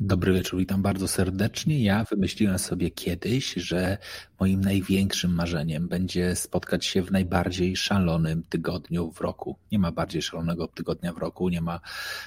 [0.00, 1.82] Dobry wieczór, witam bardzo serdecznie.
[1.82, 3.98] Ja wymyśliłem sobie kiedyś, że
[4.40, 9.56] moim największym marzeniem będzie spotkać się w najbardziej szalonym tygodniu w roku.
[9.72, 11.80] Nie ma bardziej szalonego tygodnia w roku, nie ma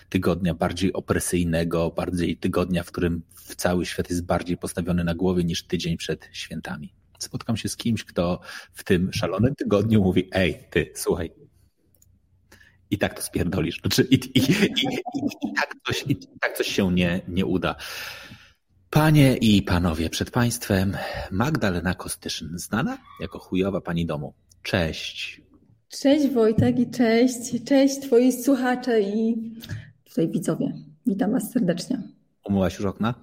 [0.10, 3.22] tygodnia bardziej opresyjnego, bardziej tygodnia, w którym
[3.58, 6.94] cały świat jest bardziej postawiony na głowie niż tydzień przed świętami.
[7.20, 8.40] Spotkam się z kimś, kto
[8.74, 11.32] w tym szalonym tygodniu mówi: Ej, ty, słuchaj,
[12.92, 13.82] i tak to spierdolisz.
[13.82, 14.52] Znaczy, i, i, i,
[15.44, 17.76] i, tak coś, i tak coś się nie, nie uda.
[18.90, 20.98] Panie i panowie, przed państwem
[21.32, 24.34] Magdalena Kostyszyn, znana jako chujowa pani domu.
[24.64, 25.42] Cześć.
[25.90, 27.64] Cześć Wojtek i cześć.
[27.66, 29.36] Cześć twoi słuchacze i
[30.04, 30.74] tutaj widzowie.
[31.06, 32.02] Witam was serdecznie.
[32.46, 33.14] Umyłaś już okna?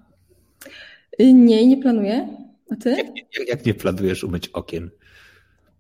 [1.18, 2.28] Nie, nie planuję.
[2.70, 2.90] A ty?
[2.90, 3.06] Jak,
[3.38, 4.90] jak, jak nie planujesz umyć okien?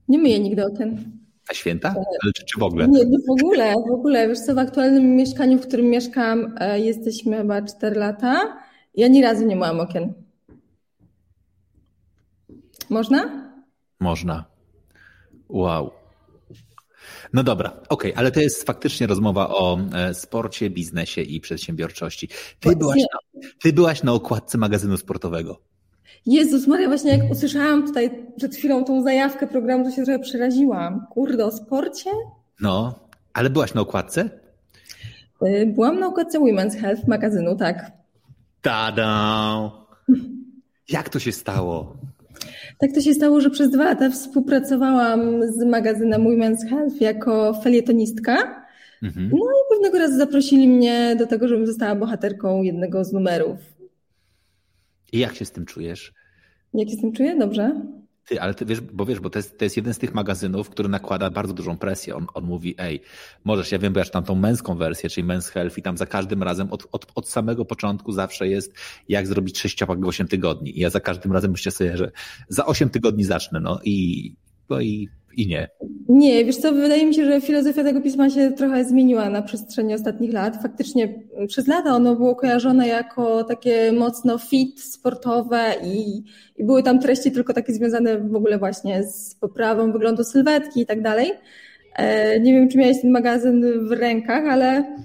[0.08, 1.18] Nie myję nigdy okien.
[1.50, 1.94] A święta?
[2.22, 2.88] Ale czy, czy w ogóle?
[2.88, 4.28] Nie, nie, w ogóle, w ogóle.
[4.28, 8.58] Wiesz co, w aktualnym mieszkaniu, w którym mieszkam, e, jesteśmy chyba 4 lata.
[8.94, 10.12] Ja ani razu nie małam okien.
[12.90, 13.50] Można?
[14.00, 14.44] Można.
[15.48, 15.90] Wow.
[17.32, 22.28] No dobra, okej, okay, ale to jest faktycznie rozmowa o e, sporcie, biznesie i przedsiębiorczości.
[22.60, 25.60] Ty byłaś, na, ty byłaś na okładce magazynu sportowego.
[26.26, 31.06] Jezus Maria, właśnie jak usłyszałam tutaj przed chwilą tą zajawkę programu, to się trochę przeraziłam.
[31.10, 32.10] Kurde, o sporcie?
[32.60, 32.94] No,
[33.32, 34.30] ale byłaś na okładce?
[35.46, 37.92] Y, byłam na okładce Women's Health magazynu, tak.
[38.62, 39.70] Tada!
[40.88, 41.96] Jak to się stało?
[42.78, 48.64] Tak to się stało, że przez dwa lata współpracowałam z magazynem Women's Health jako felietonistka.
[49.02, 49.30] Mhm.
[49.32, 53.73] No i pewnego razu zaprosili mnie do tego, żebym została bohaterką jednego z numerów.
[55.12, 56.12] I jak się z tym czujesz?
[56.74, 57.38] Jak się z tym czuję?
[57.38, 57.80] Dobrze.
[58.26, 60.70] Ty, ale ty wiesz, bo wiesz, bo to jest, to jest jeden z tych magazynów,
[60.70, 62.16] który nakłada bardzo dużą presję.
[62.16, 63.00] On, on mówi, ej,
[63.44, 66.06] możesz, ja wiem, bo ja tam tą męską wersję, czyli Men's Health i tam za
[66.06, 68.74] każdym razem od, od, od samego początku zawsze jest,
[69.08, 70.78] jak zrobić sześciopak w 8 tygodni.
[70.78, 72.12] I ja za każdym razem myślę sobie, że
[72.48, 74.30] za 8 tygodni zacznę, no i,
[74.70, 75.68] no i i nie.
[76.08, 79.94] Nie, wiesz co, wydaje mi się, że filozofia tego pisma się trochę zmieniła na przestrzeni
[79.94, 80.62] ostatnich lat.
[80.62, 81.14] Faktycznie
[81.48, 86.22] przez lata ono było kojarzone jako takie mocno fit, sportowe i,
[86.56, 90.86] i były tam treści tylko takie związane w ogóle właśnie z poprawą wyglądu sylwetki i
[90.86, 91.32] tak dalej.
[91.96, 94.96] E, nie wiem, czy miałeś ten magazyn w rękach, ale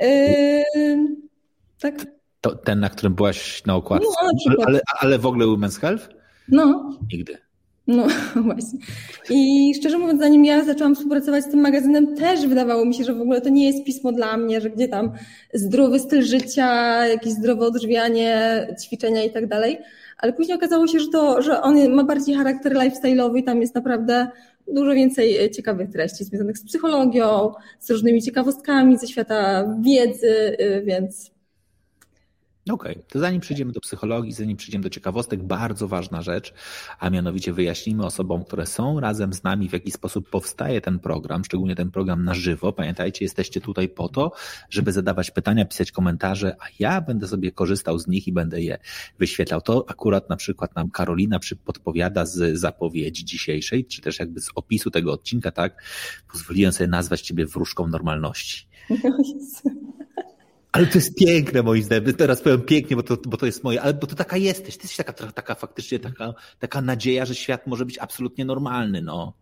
[0.00, 1.16] yy,
[1.80, 1.94] tak.
[2.40, 4.06] To ten, na którym byłaś na okładce,
[4.46, 6.08] no, ale, ale w ogóle Women's Health?
[6.48, 6.90] No.
[7.12, 7.38] Nigdy.
[7.86, 8.06] No
[8.44, 8.78] właśnie.
[9.30, 13.14] I szczerze mówiąc, zanim ja zaczęłam współpracować z tym magazynem, też wydawało mi się, że
[13.14, 15.12] w ogóle to nie jest pismo dla mnie, że gdzie tam
[15.54, 16.66] zdrowy styl życia,
[17.06, 19.78] jakieś zdrowe odżywianie, ćwiczenia i tak dalej.
[20.18, 23.74] Ale później okazało się, że, to, że on ma bardziej charakter lifestyle'owy i tam jest
[23.74, 24.28] naprawdę
[24.68, 31.31] dużo więcej ciekawych treści związanych z psychologią, z różnymi ciekawostkami ze świata wiedzy, y, więc
[32.70, 33.04] Okej, okay.
[33.08, 36.54] to zanim przejdziemy do psychologii, zanim przejdziemy do ciekawostek, bardzo ważna rzecz,
[36.98, 41.44] a mianowicie wyjaśnimy osobom, które są razem z nami, w jaki sposób powstaje ten program,
[41.44, 42.72] szczególnie ten program na żywo.
[42.72, 44.32] Pamiętajcie, jesteście tutaj po to,
[44.70, 48.78] żeby zadawać pytania, pisać komentarze, a ja będę sobie korzystał z nich i będę je
[49.18, 49.60] wyświetlał.
[49.60, 54.90] To akurat na przykład nam Karolina podpowiada z zapowiedzi dzisiejszej, czy też jakby z opisu
[54.90, 55.82] tego odcinka, tak?
[56.32, 58.66] Pozwoliłem sobie nazwać ciebie wróżką normalności.
[60.72, 62.14] Ale to jest piękne moim zdaniem.
[62.14, 64.76] Teraz powiem pięknie, bo to, bo to jest moje, ale bo to taka jesteś.
[64.76, 69.32] Ty jesteś taka, taka faktycznie taka, taka nadzieja, że świat może być absolutnie normalny, no.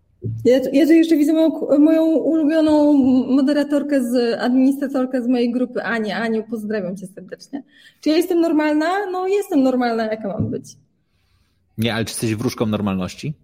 [0.44, 2.92] Ja, ja tu jeszcze widzę moją, moją ulubioną
[3.26, 6.16] moderatorkę, z administratorkę z mojej grupy, Anię.
[6.16, 7.62] Aniu, pozdrawiam cię serdecznie.
[8.00, 9.10] Czy ja jestem normalna?
[9.12, 10.64] No jestem normalna, jaka mam być.
[11.78, 13.34] Nie, ale czy jesteś wróżką normalności?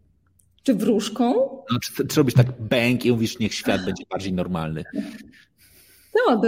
[0.63, 1.35] Czy wróżką?
[1.73, 4.85] No, czy, czy robisz tak bęk i mówisz, niech świat będzie bardziej normalny?
[6.15, 6.43] No,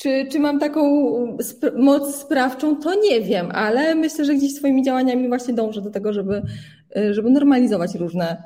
[0.00, 0.82] czy, czy mam taką
[1.50, 5.90] sp moc sprawczą, to nie wiem, ale myślę, że gdzieś swoimi działaniami właśnie dążę do
[5.90, 6.42] tego, żeby,
[7.10, 8.42] żeby normalizować różne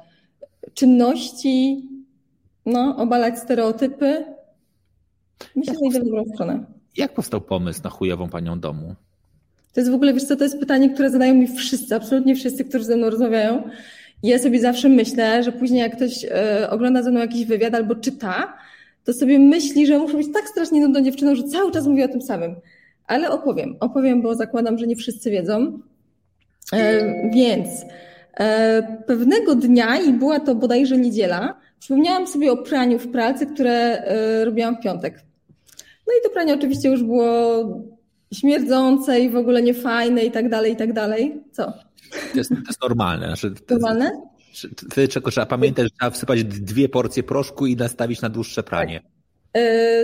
[0.75, 1.89] czynności,
[2.67, 4.25] no, obalać stereotypy.
[5.57, 6.65] Myślę, że idę w dobrą stronę.
[6.97, 8.95] Jak powstał pomysł na chujową panią domu?
[9.73, 12.65] To jest w ogóle, wiesz co, to jest pytanie, które zadają mi wszyscy, absolutnie wszyscy,
[12.65, 13.63] którzy ze mną rozmawiają.
[14.23, 17.75] I ja sobie zawsze myślę, że później jak ktoś y, ogląda ze mną jakiś wywiad
[17.75, 18.57] albo czyta,
[19.05, 22.09] to sobie myśli, że muszę być tak strasznie nudną dziewczyną, że cały czas mówi o
[22.09, 22.57] tym samym.
[23.07, 23.77] ale opowiem.
[23.81, 25.79] Opowiem, bo zakładam, że nie wszyscy wiedzą.
[27.35, 27.69] Więc
[29.07, 34.03] pewnego dnia, i była to bodajże niedziela, przypomniałam sobie o praniu w pracy, które
[34.45, 35.15] robiłam w piątek.
[36.07, 37.25] No i to pranie oczywiście już było
[38.35, 41.43] śmierdzące i w ogóle niefajne i tak dalej, i tak dalej.
[41.53, 41.65] Co?
[42.33, 43.27] To jest, to jest normalne.
[43.27, 44.11] Znaczy, normalne?
[44.95, 49.01] Ty czego trzeba pamiętać, że trzeba wsypać dwie porcje proszku i nastawić na dłuższe pranie.
[49.01, 49.15] Tak.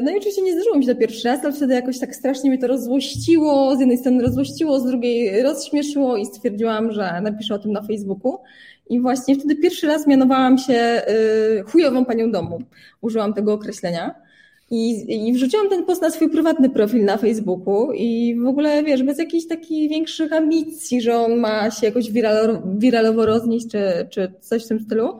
[0.03, 2.51] No i oczywiście nie zdarzyło mi się to pierwszy raz, ale wtedy jakoś tak strasznie
[2.51, 3.77] mnie to rozłościło.
[3.77, 8.39] Z jednej strony rozłościło, z drugiej rozśmieszyło i stwierdziłam, że napiszę o tym na Facebooku.
[8.91, 11.03] I właśnie wtedy pierwszy raz mianowałam się
[11.61, 12.63] y, chujową panią domu.
[13.01, 14.15] Użyłam tego określenia.
[14.71, 19.03] I, I wrzuciłam ten post na swój prywatny profil na Facebooku i w ogóle, wiesz,
[19.03, 24.33] bez jakichś takich większych ambicji, że on ma się jakoś wiralo, wiralowo roznieść, czy, czy
[24.41, 25.19] coś w tym stylu.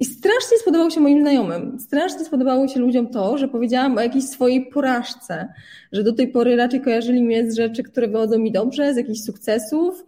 [0.00, 1.78] I strasznie spodobało się moim znajomym.
[1.80, 5.48] Strasznie spodobało się ludziom to, że powiedziałam o jakiejś swojej porażce,
[5.92, 9.20] że do tej pory raczej kojarzyli mnie z rzeczy, które wychodzą mi dobrze, z jakichś
[9.20, 10.04] sukcesów,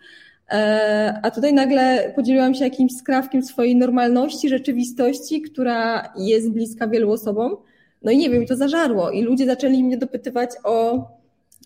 [0.51, 7.11] e, a tutaj nagle podzieliłam się jakimś skrawkiem swojej normalności, rzeczywistości, która jest bliska wielu
[7.11, 7.57] osobom
[8.03, 9.11] no i nie wiem, to zażarło.
[9.11, 11.05] I ludzie zaczęli mnie dopytywać o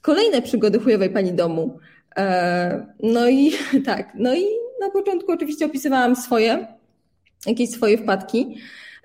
[0.03, 1.79] kolejne przygody chujowej pani domu.
[2.17, 3.53] E, no i
[3.87, 4.45] tak, no i
[4.81, 6.67] na początku oczywiście opisywałam swoje,
[7.47, 8.57] jakieś swoje wpadki,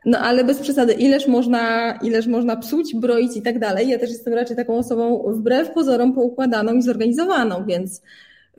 [0.06, 3.90] no ale bez przesady, ileż można, ileż można psuć, broić i tak dalej.
[3.90, 8.02] Ja też jestem raczej taką osobą wbrew pozorom poukładaną i zorganizowaną, więc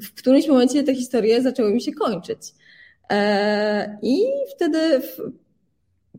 [0.02, 2.38] w którymś momencie te historie zaczęły mi się kończyć.
[3.10, 4.18] E, I
[4.56, 4.78] wtedy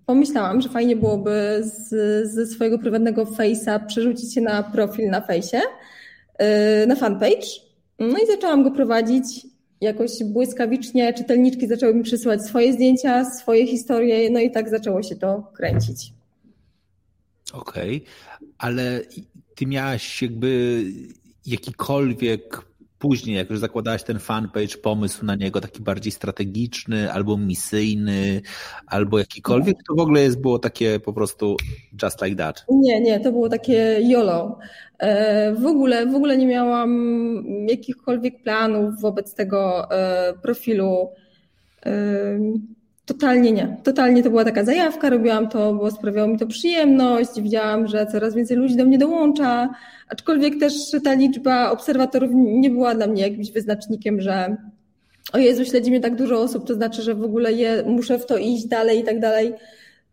[0.07, 1.89] pomyślałam, że fajnie byłoby z,
[2.31, 5.61] ze swojego prywatnego face'a przerzucić się na profil na fejsie,
[6.83, 7.47] y, na fanpage.
[7.99, 9.47] No i zaczęłam go prowadzić
[9.81, 11.13] jakoś błyskawicznie.
[11.13, 16.13] Czytelniczki zaczęły mi przysyłać swoje zdjęcia, swoje historie, no i tak zaczęło się to kręcić.
[17.53, 18.47] Okej, okay.
[18.57, 19.01] ale
[19.55, 20.83] ty miałaś jakby
[21.45, 22.66] jakikolwiek
[22.99, 28.41] później, jak już zakładałaś ten fanpage, pomysł na niego taki bardziej strategiczny, albo misyjny,
[28.87, 31.57] albo jakikolwiek, to w ogóle jest, było takie po prostu
[32.03, 32.65] just like that?
[32.69, 34.59] Nie, nie, to było takie YOLO.
[34.99, 41.09] E, w ogóle, w ogóle nie miałam jakichkolwiek planów wobec tego e, profilu.
[43.07, 43.77] Totalnie nie.
[43.83, 48.35] Totalnie to była taka zajawka, robiłam to, bo sprawiało mi to przyjemność, widziałam, że coraz
[48.35, 49.69] więcej ludzi do mnie dołącza,
[50.09, 50.73] aczkolwiek też
[51.03, 54.57] ta liczba obserwatorów nie była dla mnie jakimś wyznacznikiem, że
[55.33, 58.25] o Jezu, śledzi mnie tak dużo osób, to znaczy, że w ogóle je, muszę w
[58.25, 59.53] to iść dalej i tak dalej.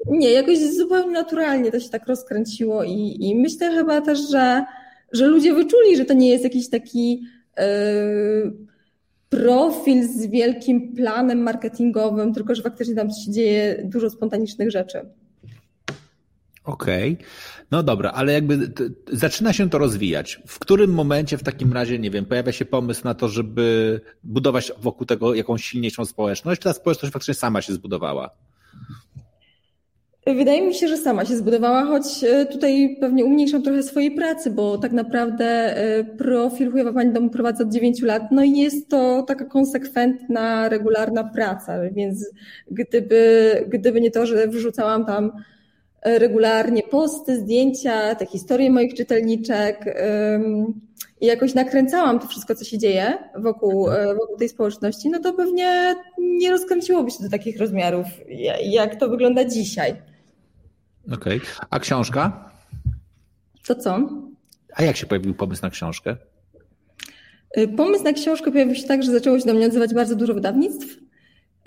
[0.06, 4.64] Nie, jakoś zupełnie naturalnie to się tak rozkręciło i, i myślę chyba też, że,
[5.12, 7.22] że ludzie wyczuli, że to nie jest jakiś taki
[7.58, 7.64] yy,
[9.36, 15.00] profil z wielkim planem marketingowym, tylko że faktycznie tam się dzieje dużo spontanicznych rzeczy.
[16.64, 17.12] Okej.
[17.12, 17.26] Okay.
[17.70, 18.72] No dobra, ale jakby
[19.12, 20.42] zaczyna się to rozwijać.
[20.46, 24.72] W którym momencie w takim razie, nie wiem, pojawia się pomysł na to, żeby budować
[24.78, 28.30] wokół tego jakąś silniejszą społeczność, czy ta społeczność faktycznie sama się zbudowała?
[30.26, 34.50] Wydaje mi się, że sama się zbudowała, choć e, tutaj pewnie umniejszam trochę swojej pracy,
[34.50, 38.88] bo tak naprawdę e, profil Chujowa Pani Domu prowadzę od 9 lat, no i jest
[38.88, 42.30] to taka konsekwentna, regularna praca, więc
[42.70, 45.32] gdyby, gdyby nie to, że wrzucałam tam
[46.04, 49.96] regularnie posty, zdjęcia, te historie moich czytelniczek
[51.20, 55.32] i jakoś nakręcałam to wszystko, co się dzieje wokół, e, wokół tej społeczności, no to
[55.32, 58.06] pewnie nie rozkręciłoby się do takich rozmiarów,
[58.64, 60.13] jak to wygląda dzisiaj.
[61.12, 61.36] Okej.
[61.36, 61.66] Okay.
[61.70, 62.50] A książka?
[63.66, 64.08] To co?
[64.74, 66.16] A jak się pojawił pomysł na książkę?
[67.58, 70.34] Y, pomysł na książkę pojawił się tak, że zaczęło się do mnie odzywać bardzo dużo
[70.34, 70.98] wydawnictw.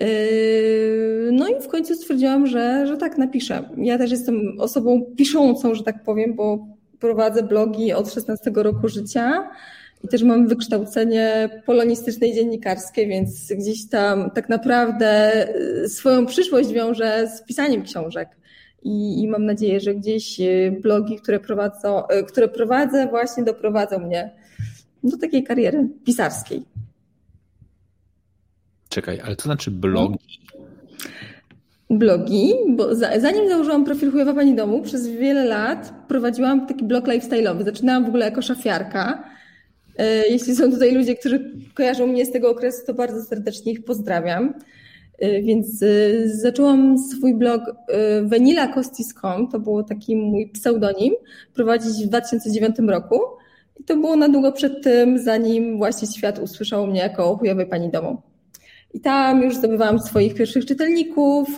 [0.02, 3.70] Y, no i w końcu stwierdziłam, że, że tak napiszę.
[3.76, 6.66] Ja też jestem osobą piszącą, że tak powiem, bo
[7.00, 9.50] prowadzę blogi od 16 roku życia
[10.04, 15.44] i też mam wykształcenie polonistyczne i dziennikarskie, więc gdzieś tam tak naprawdę
[15.84, 18.28] y, swoją przyszłość wiążę z pisaniem książek.
[18.82, 23.98] I, I, mam nadzieję, że gdzieś y, blogi, które, prowadzą, y, które prowadzę, właśnie doprowadzą
[23.98, 24.30] mnie
[25.04, 26.62] do takiej kariery pisarskiej.
[28.88, 30.18] Czekaj, ale co znaczy blogi?
[31.90, 37.64] Blogi, bo zanim założyłam profil Chujowa Pani Domu, przez wiele lat prowadziłam taki blog lifestyle'owy.
[37.64, 39.24] Zaczynałam w ogóle jako szafiarka.
[40.00, 43.84] Y, jeśli są tutaj ludzie, którzy kojarzą mnie z tego okresu, to bardzo serdecznie ich
[43.84, 44.54] pozdrawiam.
[45.22, 47.72] Y, więc y, zaczęłam swój blog y,
[48.28, 51.14] vanillacostis.com, to był taki mój pseudonim,
[51.54, 53.20] prowadzić w 2009 roku.
[53.80, 57.90] I to było na długo przed tym, zanim właśnie świat usłyszał mnie jako chujowej pani
[57.90, 58.22] domu.
[58.94, 61.48] I tam już zdobywałam swoich pierwszych czytelników,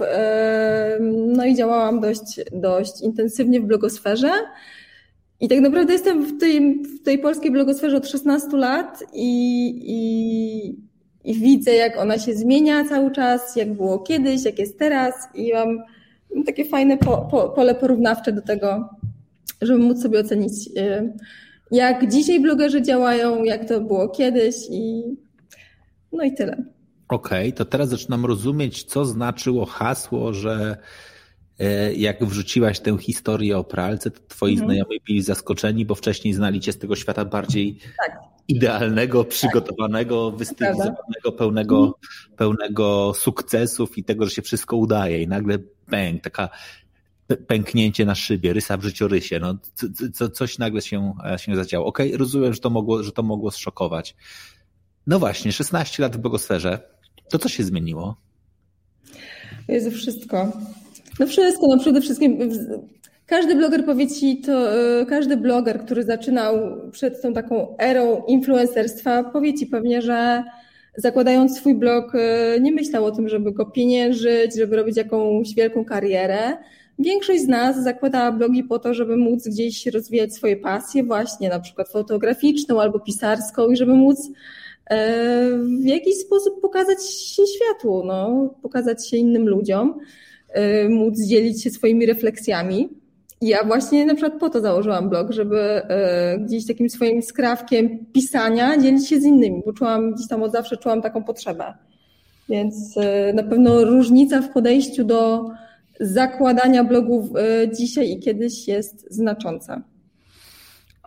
[1.09, 4.31] no i działałam dość, dość intensywnie w blogosferze.
[5.40, 10.89] I tak naprawdę jestem w tej, w tej polskiej blogosferze od 16 lat i, i,
[11.25, 15.53] i widzę, jak ona się zmienia cały czas, jak było kiedyś, jak jest teraz i
[15.53, 15.79] mam
[16.47, 18.89] takie fajne po, po, pole porównawcze do tego,
[19.62, 21.12] żeby móc sobie ocenić, y,
[21.71, 25.03] jak dzisiaj blogerzy działają, jak to było kiedyś i
[26.12, 26.65] no i tyle.
[27.09, 30.77] Okej, okay, to teraz zaczynam rozumieć, co znaczyło hasło, że
[31.59, 34.69] e, jak wrzuciłaś tę historię o pralce, to twoi mhm.
[34.69, 38.21] znajomi byli zaskoczeni, bo wcześniej znali cię z tego świata bardziej tak.
[38.50, 40.38] Idealnego, przygotowanego, tak.
[40.38, 42.37] wystylizowanego, pełnego, mhm.
[42.37, 45.23] pełnego sukcesów i tego, że się wszystko udaje.
[45.23, 46.49] I nagle bang, taka
[47.37, 49.59] pęknięcie na szybie, rysa w życiorysie, no,
[50.14, 51.87] co, coś nagle się, e, się zadziało.
[51.87, 54.16] Okej, okay, rozumiem, że to mogło, że to mogło zszokować.
[55.07, 56.80] No właśnie, 16 lat w blogosferze.
[57.30, 58.16] To co się zmieniło?
[59.69, 60.52] Jest wszystko.
[61.19, 62.38] No wszystko, no przede wszystkim
[63.31, 66.55] każdy bloger powie ci to, e, każdy bloger, który zaczynał
[66.93, 70.45] przed tą taką erą influencerstwa, powie ci pewnie, że
[70.97, 75.85] zakładając swój blog e, nie myślał o tym, żeby go pieniężyć, żeby robić jakąś wielką
[75.85, 76.57] karierę.
[76.99, 81.61] Większość z nas zakłada blogi po to, żeby móc gdzieś rozwijać swoje pasje, właśnie na
[81.61, 84.31] przykład fotograficzną albo pisarską i żeby móc
[84.91, 89.95] E, w jakiś sposób pokazać się światu, no, pokazać się innym ludziom,
[90.89, 92.89] móc dzielić się swoimi refleksjami.
[93.40, 98.78] Ja właśnie na przykład po to założyłam blog, żeby e, gdzieś takim swoim skrawkiem pisania
[98.78, 101.75] dzielić się z innymi, bo czułam gdzieś tam od zawsze czułam taką potrzebę.
[102.49, 102.97] Więc
[103.35, 105.50] na pewno różnica w podejściu do
[106.00, 107.30] zakładania blogów
[107.78, 109.82] dzisiaj i kiedyś jest znacząca.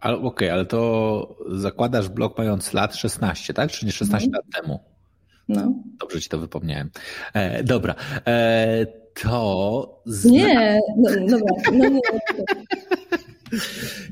[0.04, 3.72] Ale okej, okay, ale to zakładasz blog mając lat 16, tak?
[3.72, 4.38] Czy nie 16 no.
[4.38, 4.80] lat temu?
[5.48, 5.74] No.
[6.00, 6.90] Dobrze ci to wypomniałem.
[7.34, 7.96] E, dobra.
[8.28, 10.02] E, to.
[10.06, 10.32] Zna...
[10.32, 11.56] Nie, no, dobra.
[11.74, 12.02] No, nie.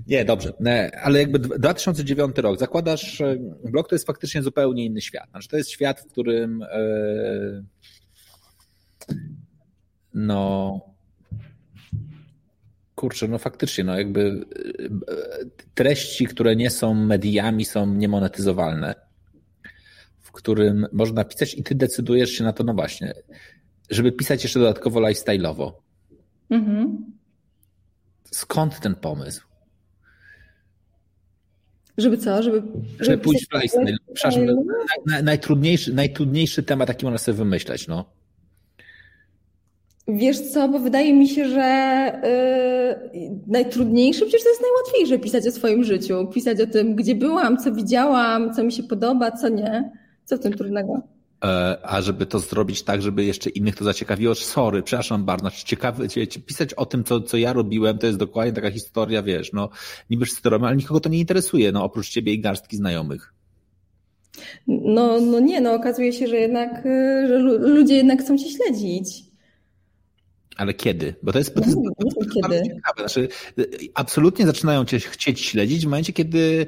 [0.08, 0.54] Nie, dobrze,
[1.04, 3.38] ale jakby 2009 rok, zakładasz, e,
[3.72, 5.30] blog to jest faktycznie zupełnie inny świat.
[5.30, 6.68] Znaczy to jest świat, w którym e,
[10.14, 10.80] no
[12.96, 14.44] kurczę, no faktycznie, no jakby e,
[15.74, 18.96] treści, które nie są mediami, są niemonetyzowalne,
[20.20, 23.14] w którym można pisać i ty decydujesz się na to, no właśnie,
[23.92, 25.72] żeby pisać jeszcze dodatkowo lifestyle'owo.
[26.50, 27.06] Mhm.
[28.32, 29.42] Skąd ten pomysł?
[31.98, 32.44] Żeby co?
[32.44, 33.98] Żeby, żeby, żeby pójść w lifestyle.
[34.14, 34.44] Przepraszam,
[35.24, 38.06] najtrudniejszy, najtrudniejszy temat, jaki można sobie wymyśleć, no.
[40.08, 42.12] Wiesz co, bo wydaje mi się, że
[43.14, 47.58] yy, najtrudniejsze przecież to jest najłatwiejsze pisać o swoim życiu, pisać o tym, gdzie byłam,
[47.58, 49.92] co widziałam, co mi się podoba, co nie.
[50.26, 51.02] Co w tym trudnego?
[51.44, 55.66] E, a żeby to zrobić tak, żeby jeszcze innych to zaciekawiło, sorry, przepraszam bardzo, znaczy
[55.66, 56.08] ciekawy,
[56.46, 59.70] pisać o tym, co, co ja robiłem, to jest dokładnie taka historia, wiesz, no
[60.10, 63.34] niby wszyscy robią, ale nikogo to nie interesuje, no oprócz ciebie i garstki znajomych.
[64.68, 69.24] No, no nie, no okazuje się, że jednak, y, że ludzie jednak chcą cię śledzić.
[70.58, 71.16] Ale kiedy?
[71.24, 73.10] Bo to jest, to jest, to jest bardzo ciekawe.
[73.10, 73.28] Znaczy,
[73.94, 76.68] absolutnie zaczynają cię chcieć śledzić w momencie, kiedy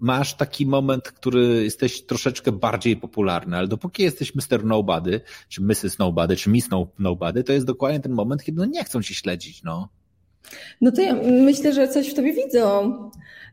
[0.00, 4.64] masz taki moment, który jesteś troszeczkę bardziej popularny, ale dopóki jesteś Mr.
[4.64, 5.98] Nobody, czy Mrs.
[5.98, 9.62] Nobody, czy Miss Nobody, to jest dokładnie ten moment, kiedy no nie chcą cię śledzić,
[9.62, 9.88] no.
[10.80, 12.94] No to ja myślę, że coś w tobie widzą,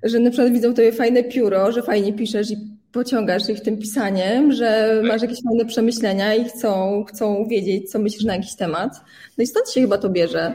[0.03, 2.57] że na przykład widzą w tobie fajne pióro, że fajnie piszesz i
[2.91, 8.23] pociągasz ich tym pisaniem, że masz jakieś fajne przemyślenia i chcą, chcą wiedzieć, co myślisz
[8.23, 9.01] na jakiś temat.
[9.37, 10.53] No i stąd się chyba to bierze.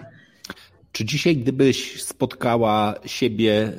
[0.92, 3.72] Czy dzisiaj, gdybyś spotkała siebie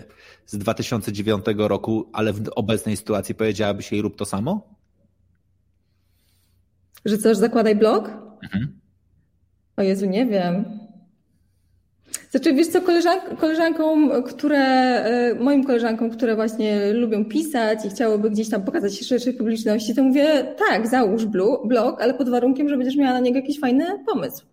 [0.49, 4.75] z 2009 roku, ale w obecnej sytuacji powiedziałabyś jej rób to samo?
[7.05, 8.11] Że coś zakładaj blog?
[8.43, 8.79] Mhm.
[9.77, 10.79] O Jezu, nie wiem.
[12.31, 18.29] Znaczy, wiesz co, koleżank, koleżankom, które, e, moim koleżankom, które właśnie lubią pisać i chciałyby
[18.29, 21.25] gdzieś tam pokazać się szerszej publiczności, to mówię, tak, załóż
[21.65, 24.45] blog, ale pod warunkiem, że będziesz miała na niego jakiś fajny pomysł.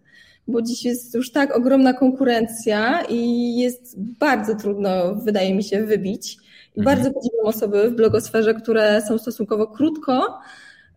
[0.49, 6.37] Bo dziś jest już tak ogromna konkurencja i jest bardzo trudno, wydaje mi się, wybić.
[6.76, 6.97] I mhm.
[6.97, 10.38] bardzo podziwiam osoby w blogosferze, które są stosunkowo krótko,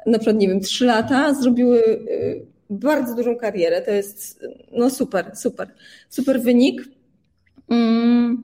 [0.05, 3.81] na przykład, nie wiem, trzy lata, zrobiły y, bardzo dużą karierę.
[3.81, 5.67] To jest no super, super,
[6.09, 6.81] super wynik.
[7.69, 8.43] Mm,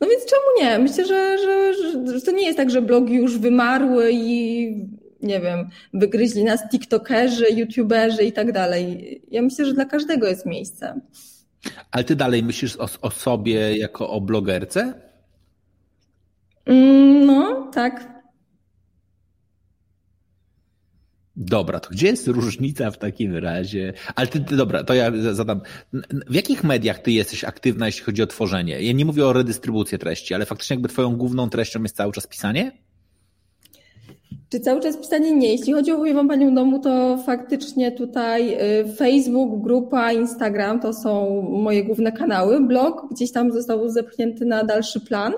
[0.00, 0.78] no więc czemu nie?
[0.78, 4.74] Myślę, że, że, że to nie jest tak, że blogi już wymarły i
[5.22, 9.20] nie wiem, wygryźli nas TikTokerzy, YouTuberzy i tak dalej.
[9.30, 11.00] Ja myślę, że dla każdego jest miejsce.
[11.90, 14.94] Ale ty dalej myślisz o, o sobie jako o blogerce?
[16.66, 18.20] Mm, no, tak.
[21.36, 23.92] Dobra, to gdzie jest różnica w takim razie?
[24.14, 25.60] Ale ty, ty, dobra, to ja zadam.
[26.26, 28.82] W jakich mediach ty jesteś aktywna, jeśli chodzi o tworzenie?
[28.82, 32.26] Ja nie mówię o redystrybucję treści, ale faktycznie jakby twoją główną treścią jest cały czas
[32.26, 32.72] pisanie?
[34.50, 35.52] Czy cały czas pisanie nie?
[35.52, 41.42] Jeśli chodzi o chujową panią domu, to faktycznie tutaj y, Facebook, grupa, Instagram to są
[41.42, 42.60] moje główne kanały.
[42.60, 45.32] Blog gdzieś tam został zepchnięty na dalszy plan.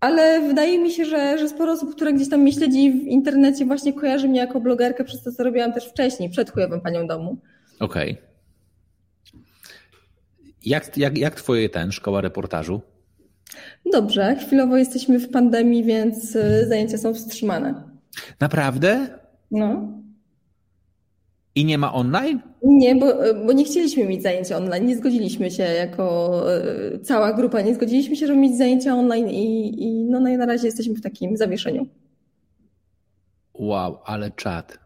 [0.00, 3.66] Ale wydaje mi się, że, że sporo osób, które gdzieś tam mnie śledzi w internecie,
[3.66, 7.36] właśnie kojarzy mnie jako blogerkę przez to, co robiłam też wcześniej, przed chujową panią domu.
[7.80, 8.12] Okej.
[8.12, 8.26] Okay.
[10.64, 12.80] Jak, jak, jak twoje ten, szkoła reportażu?
[13.92, 17.82] Dobrze, chwilowo jesteśmy w pandemii, więc y, zajęcia są wstrzymane.
[18.40, 19.18] Naprawdę?
[19.50, 19.96] No.
[21.54, 22.40] I nie ma online?
[22.62, 23.06] Nie, bo,
[23.46, 24.86] bo nie chcieliśmy mieć zajęcia online.
[24.86, 26.44] Nie zgodziliśmy się jako
[26.94, 30.46] y, cała grupa, nie zgodziliśmy się, żeby mieć zajęcia online i, i no, no na
[30.46, 31.86] razie jesteśmy w takim zawieszeniu.
[33.54, 34.78] Wow, ale czad.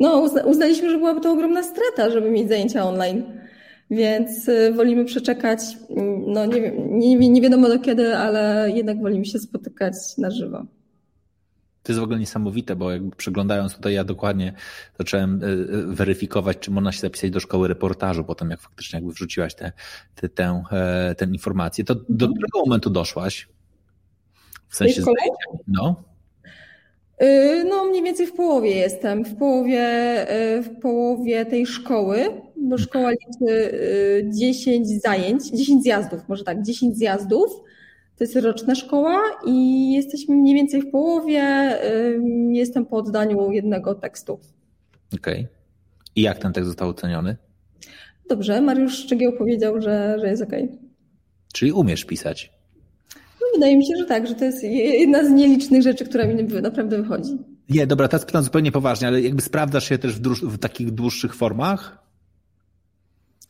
[0.00, 3.39] No, uznaliśmy, że byłaby to ogromna strata, żeby mieć zajęcia online
[3.90, 9.00] więc y, wolimy przeczekać, mm, no nie, wiem, nie, nie wiadomo do kiedy, ale jednak
[9.00, 10.66] wolimy się spotykać na żywo.
[11.82, 14.52] To jest w ogóle niesamowite, bo jakby przyglądając tutaj, ja dokładnie
[14.98, 19.12] zacząłem y, y, weryfikować, czy można się zapisać do szkoły reportażu, potem jak faktycznie jakby
[19.12, 19.72] wrzuciłaś tę
[20.14, 21.84] te, te, e, tę informację.
[21.84, 22.32] To do mhm.
[22.32, 23.48] którego momentu doszłaś?
[24.68, 25.64] W sensie zajęcia?
[25.68, 26.10] No.
[27.70, 29.24] No, mniej więcej w połowie jestem.
[29.24, 29.86] W połowie,
[30.62, 33.80] w połowie tej szkoły, bo szkoła liczy
[34.24, 37.50] 10 y, zajęć, 10 zjazdów, może tak, 10 zjazdów.
[38.16, 41.42] To jest roczna szkoła i jesteśmy mniej więcej w połowie.
[42.50, 44.38] Jestem po oddaniu jednego tekstu.
[45.14, 45.34] Okej.
[45.34, 45.48] Okay.
[46.16, 47.36] I jak ten tekst został oceniony?
[48.28, 50.64] Dobrze, Mariusz Szczegieł powiedział, że, że jest okej.
[50.64, 50.78] Okay.
[51.52, 52.60] Czyli umiesz pisać?
[53.54, 57.02] wydaje mi się, że tak, że to jest jedna z nielicznych rzeczy, która mi naprawdę
[57.02, 57.38] wychodzi.
[57.68, 61.34] Nie, dobra, teraz pytam zupełnie poważnie, ale jakby sprawdzasz się też w, w takich dłuższych
[61.34, 61.99] formach?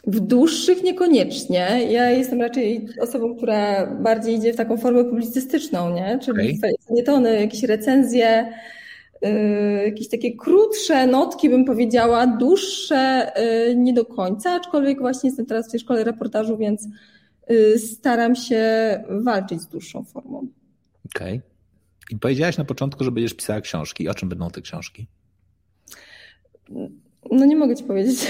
[0.06, 1.86] W dłuższych niekoniecznie.
[1.90, 6.18] Ja jestem raczej osobą, która bardziej idzie w taką formę publicystyczną, nie?
[6.22, 6.72] Czyli okay.
[6.88, 8.52] felietony, jakieś recenzje,
[9.22, 9.30] yy,
[9.84, 13.32] jakieś takie krótsze notki, bym powiedziała, dłuższe
[13.66, 16.88] yy, nie do końca, aczkolwiek właśnie jestem teraz w tej szkole reportażu, więc
[17.50, 18.64] Y, staram się
[19.08, 20.48] walczyć z dłuższą formą.
[21.16, 21.38] Okej.
[21.38, 21.42] Okay.
[22.10, 24.08] I powiedziałaś na początku, że będziesz pisała książki.
[24.08, 25.06] O czym będą te książki?
[27.30, 28.26] No nie mogę ci powiedzieć.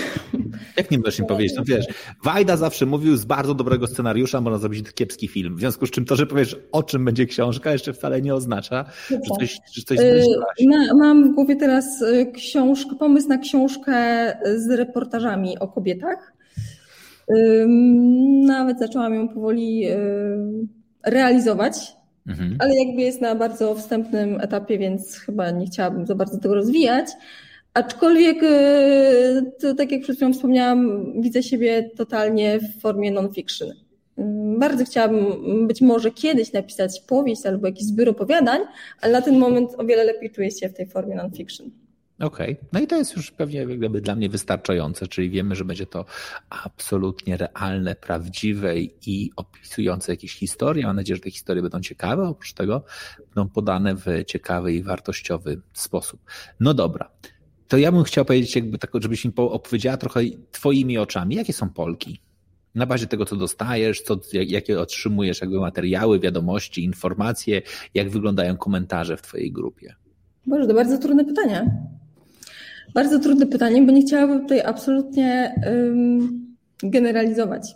[0.77, 1.57] Jak nie możesz mi powiedzieć?
[1.57, 1.87] No wiesz,
[2.25, 5.57] Wajda zawsze mówił, z bardzo dobrego scenariusza można zrobić kiepski film.
[5.57, 8.85] W związku z czym to, że powiesz, o czym będzie książka, jeszcze wcale nie oznacza,
[9.11, 10.25] że coś, że coś y,
[10.67, 13.95] Ma, Mam w głowie teraz y, książkę, pomysł na książkę
[14.57, 16.33] z reportażami o kobietach.
[18.47, 19.87] Nawet zaczęłam ją powoli
[21.07, 21.93] realizować,
[22.27, 22.57] mhm.
[22.59, 27.07] ale jakby jest na bardzo wstępnym etapie, więc chyba nie chciałabym za bardzo tego rozwijać.
[27.81, 33.69] Aczkolwiek, e, to, tak jak przed chwilą wspomniałam, widzę siebie totalnie w formie non-fiction.
[34.59, 38.61] Bardzo chciałabym być może kiedyś napisać powieść albo jakiś zbiór opowiadań,
[39.01, 41.71] ale na ten moment o wiele lepiej czuję się w tej formie non-fiction.
[42.21, 42.69] Okej, okay.
[42.73, 46.05] no i to jest już pewnie jakby dla mnie wystarczające, czyli wiemy, że będzie to
[46.51, 48.75] absolutnie realne, prawdziwe
[49.07, 50.87] i opisujące jakieś historie.
[50.87, 52.85] Mam nadzieję, że te historie będą ciekawe, oprócz tego
[53.35, 56.21] będą podane w ciekawy i wartościowy sposób.
[56.61, 57.11] No dobra,
[57.71, 60.21] to ja bym chciał powiedzieć, jakby tak, żebyś mi opowiedziała trochę
[60.53, 62.21] twoimi oczami, jakie są Polki?
[62.75, 67.63] Na bazie tego, co dostajesz, co, jakie otrzymujesz jakby materiały, wiadomości, informacje,
[67.95, 69.95] jak wyglądają komentarze w twojej grupie?
[70.47, 71.85] Boże, to bardzo trudne pytanie.
[72.95, 77.75] Bardzo trudne pytanie, bo nie chciałabym tutaj absolutnie um, generalizować.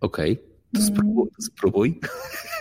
[0.00, 0.44] Okej, okay.
[0.74, 1.28] to spróbuj.
[1.40, 2.00] spróbuj.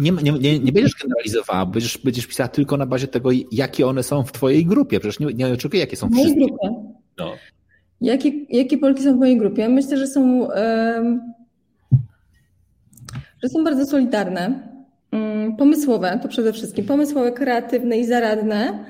[0.00, 4.02] Nie, nie, nie, nie, będziesz generalizowała, będziesz, będziesz pisała tylko na bazie tego, jakie one
[4.02, 5.00] są w twojej grupie.
[5.00, 6.74] Przecież nie, nie oczekuję, jakie są w mojej grupie.
[7.18, 7.32] No.
[8.00, 9.68] Jakie, jakie Polki są w mojej grupie?
[9.68, 10.48] Myślę, że są,
[13.42, 14.76] że są bardzo solidarne
[15.16, 18.84] Mm, pomysłowe, to przede wszystkim pomysłowe, kreatywne i zaradne.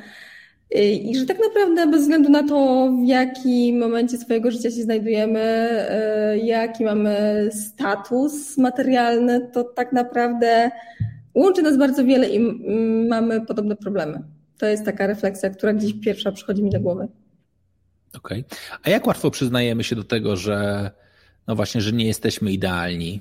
[0.70, 5.40] I że tak naprawdę bez względu na to, w jakim momencie swojego życia się znajdujemy,
[6.34, 10.70] y, jaki mamy status materialny, to tak naprawdę
[11.34, 12.40] łączy nas bardzo wiele i
[13.08, 14.22] mamy podobne problemy.
[14.58, 17.08] To jest taka refleksja, która gdzieś pierwsza przychodzi mi do głowy.
[18.16, 18.44] Okej.
[18.46, 18.78] Okay.
[18.82, 20.90] A jak łatwo przyznajemy się do tego, że
[21.46, 23.20] no właśnie, że nie jesteśmy idealni,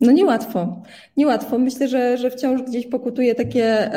[0.00, 0.82] no niełatwo.
[1.16, 1.58] Niełatwo.
[1.58, 3.90] Myślę, że, że wciąż gdzieś pokutuje takie,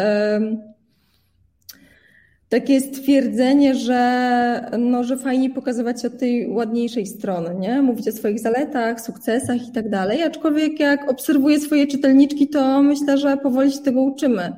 [2.52, 7.82] takie stwierdzenie, że, no, że fajnie pokazywać się od tej ładniejszej strony, nie?
[7.82, 10.24] Mówić o swoich zaletach, sukcesach i tak dalej.
[10.24, 14.54] Aczkolwiek jak obserwuję swoje czytelniczki, to myślę, że powoli się tego uczymy.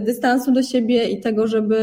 [0.00, 1.78] dystansu do siebie i tego, żeby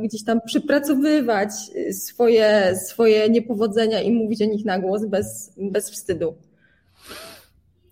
[0.00, 1.50] gdzieś tam przepracowywać
[1.90, 6.34] swoje, swoje niepowodzenia i mówić o nich na głos bez, bez wstydu.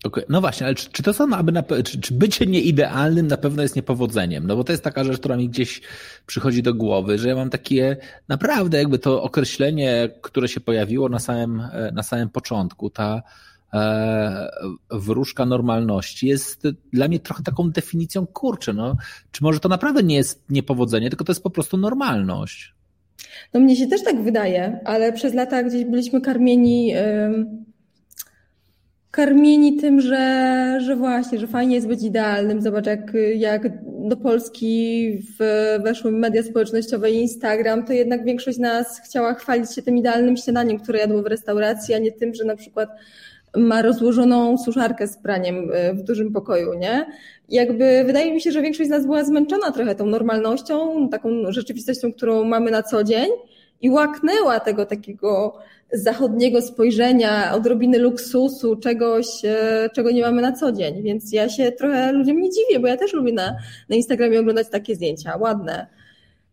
[0.04, 0.24] Okay.
[0.28, 3.62] No właśnie, ale czy, czy to są, aby na, czy, czy bycie nieidealnym na pewno
[3.62, 4.46] jest niepowodzeniem?
[4.46, 5.80] No bo to jest taka rzecz, która mi gdzieś
[6.26, 7.96] przychodzi do głowy, że ja mam takie
[8.28, 13.22] naprawdę jakby to określenie, które się pojawiło na samym, na samym początku, ta
[13.74, 14.50] e,
[14.90, 18.96] wróżka normalności jest dla mnie trochę taką definicją, kurczę, no,
[19.32, 22.74] czy może to naprawdę nie jest niepowodzenie, tylko to jest po prostu normalność?
[23.54, 26.86] No mnie się też tak wydaje, ale przez lata gdzieś byliśmy karmieni...
[26.86, 27.69] Yy
[29.10, 32.62] karmieni tym, że, że właśnie, że fajnie jest być idealnym.
[32.62, 33.62] Zobacz, jak, jak
[34.08, 39.82] do Polski w, weszły media społecznościowe i Instagram, to jednak większość nas chciała chwalić się
[39.82, 42.88] tym idealnym śniadaniem, które jadło w restauracji, a nie tym, że na przykład
[43.56, 47.06] ma rozłożoną suszarkę z praniem e, w dużym pokoju, nie?
[47.48, 52.12] jakby wydaje mi się, że większość z nas była zmęczona trochę tą normalnością, taką rzeczywistością,
[52.12, 53.30] którą mamy na co dzień
[53.80, 55.58] i łaknęła tego takiego
[55.92, 61.02] zachodniego spojrzenia, odrobiny luksusu, czegoś, e, czego nie mamy na co dzień.
[61.02, 63.56] Więc ja się trochę ludziom nie dziwię, bo ja też lubię na,
[63.88, 65.86] na Instagramie oglądać takie zdjęcia, ładne,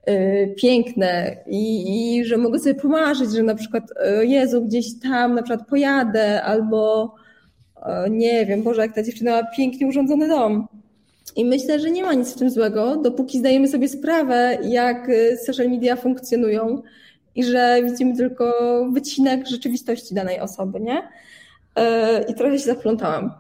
[0.08, 3.84] yy, piękne i, i że mogę sobie pomarzyć, że na przykład
[4.20, 7.14] yy, Jezu, gdzieś tam na przykład pojadę albo
[8.10, 10.68] nie wiem, Boże, jak ta dziewczyna ma pięknie urządzony dom.
[11.36, 15.08] I myślę, że nie ma nic w tym złego, dopóki zdajemy sobie sprawę, jak
[15.46, 16.82] social media funkcjonują,
[17.38, 18.54] i że widzimy tylko
[18.94, 21.10] wycinek rzeczywistości danej osoby, nie?
[21.76, 23.32] E, I trochę się zaplątałam.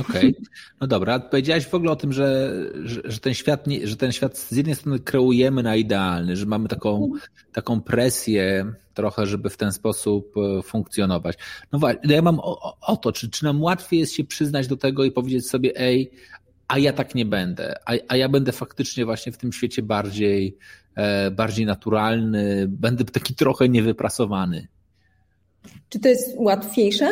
[0.00, 0.42] Okej, okay.
[0.80, 1.20] no dobra.
[1.20, 2.52] Powiedziałaś w ogóle o tym, że,
[2.84, 6.46] że, że, ten świat nie, że ten świat z jednej strony kreujemy na idealny, że
[6.46, 7.12] mamy taką,
[7.52, 11.38] taką presję trochę, żeby w ten sposób e, funkcjonować.
[11.72, 14.76] No właśnie, ja mam o, o to, czy, czy nam łatwiej jest się przyznać do
[14.76, 16.10] tego i powiedzieć sobie, ej,
[16.68, 20.56] a ja tak nie będę, a, a ja będę faktycznie właśnie w tym świecie bardziej,
[21.32, 24.68] bardziej naturalny, będę taki trochę niewyprasowany.
[25.88, 27.08] Czy to jest łatwiejsze?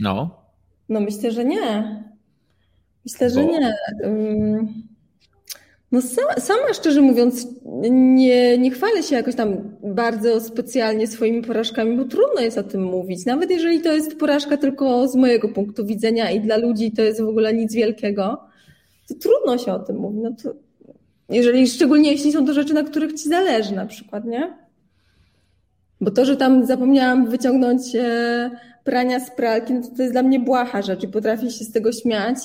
[0.00, 0.44] No.
[0.88, 2.04] No myślę, że nie.
[3.04, 3.34] Myślę, Bo...
[3.34, 3.74] że nie.
[5.92, 6.02] No
[6.38, 7.46] sama, szczerze mówiąc
[7.90, 12.82] nie, nie chwalę się jakoś tam bardzo specjalnie swoimi porażkami, bo trudno jest o tym
[12.82, 13.26] mówić.
[13.26, 17.22] Nawet jeżeli to jest porażka tylko z mojego punktu widzenia i dla ludzi to jest
[17.22, 18.40] w ogóle nic wielkiego,
[19.08, 20.18] to trudno się o tym mówi.
[20.18, 20.54] No to,
[21.28, 24.52] jeżeli, szczególnie jeśli są to rzeczy, na których ci zależy na przykład, nie?
[26.00, 28.50] Bo to, że tam zapomniałam wyciągnąć e,
[28.84, 31.72] prania z pralki, no to, to jest dla mnie błaha rzecz i potrafię się z
[31.72, 32.36] tego śmiać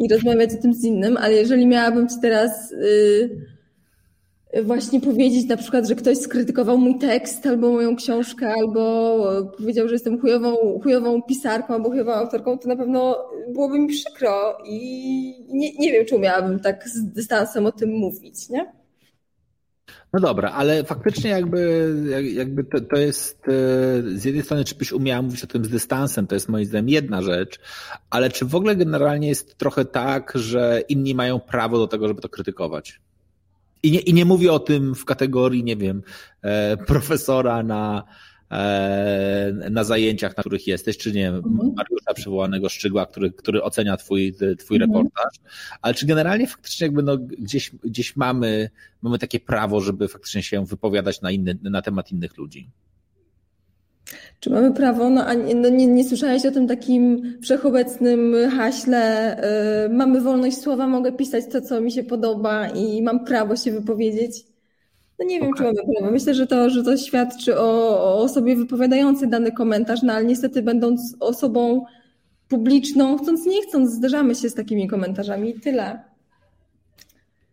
[0.00, 2.70] i rozmawiać o tym z innym, ale jeżeli miałabym ci teraz...
[2.70, 3.59] Yy,
[4.64, 9.16] właśnie powiedzieć na przykład, że ktoś skrytykował mój tekst albo moją książkę, albo
[9.58, 14.58] powiedział, że jestem chujową, chujową pisarką albo chujową autorką, to na pewno byłoby mi przykro
[14.64, 14.76] i
[15.48, 18.72] nie, nie wiem, czy umiałabym tak z dystansem o tym mówić, nie?
[20.12, 21.94] No dobra, ale faktycznie jakby,
[22.32, 23.52] jakby to, to jest e,
[24.18, 26.88] z jednej strony, czy byś umiała mówić o tym z dystansem, to jest moim zdaniem
[26.88, 27.60] jedna rzecz,
[28.10, 32.20] ale czy w ogóle generalnie jest trochę tak, że inni mają prawo do tego, żeby
[32.20, 33.00] to krytykować?
[33.82, 36.02] I nie, I nie mówię o tym w kategorii, nie wiem,
[36.42, 38.04] e, profesora na,
[38.50, 41.74] e, na zajęciach, na których jesteś, czy nie, mhm.
[41.76, 44.80] Mariusza przywołanego Szczygła, który, który ocenia twój, twój mhm.
[44.80, 45.40] reportaż,
[45.82, 48.70] ale czy generalnie faktycznie jakby no gdzieś, gdzieś mamy,
[49.02, 52.70] mamy takie prawo, żeby faktycznie się wypowiadać na, inny, na temat innych ludzi?
[54.40, 55.10] Czy mamy prawo?
[55.10, 59.36] No, a nie, no nie, nie słyszałeś o tym takim wszechobecnym haśle.
[59.88, 63.72] Yy, mamy wolność słowa, mogę pisać to, co mi się podoba i mam prawo się
[63.72, 64.44] wypowiedzieć.
[65.18, 65.58] No nie wiem, okay.
[65.58, 66.12] czy mamy prawo.
[66.12, 70.62] Myślę, że to, że to świadczy o, o osobie wypowiadającej dany komentarz, no ale niestety
[70.62, 71.84] będąc osobą
[72.48, 76.02] publiczną, chcąc nie chcąc, zderzamy się z takimi komentarzami i tyle.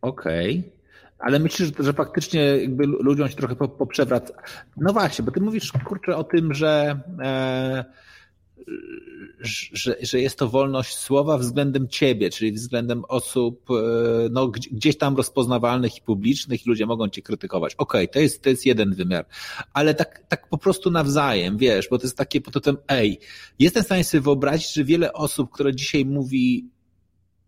[0.01, 0.59] Okej.
[0.59, 0.76] Okay.
[1.19, 4.33] Ale myślisz, że, faktycznie jakby ludziom się trochę poprzewraca.
[4.77, 7.85] No właśnie, bo ty mówisz, kurczę, o tym, że, e,
[9.73, 13.73] że, że jest to wolność słowa względem ciebie, czyli względem osób e,
[14.31, 17.75] no, gdzieś tam rozpoznawalnych i publicznych i ludzie mogą cię krytykować.
[17.75, 19.25] Okej, okay, to, jest, to jest jeden wymiar,
[19.73, 23.19] ale tak, tak po prostu nawzajem, wiesz, bo to jest takie potem, ej,
[23.59, 26.69] jestem w stanie sobie wyobrazić, że wiele osób, które dzisiaj mówi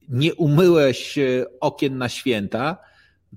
[0.10, 2.78] nie umyłeś e, okien na święta,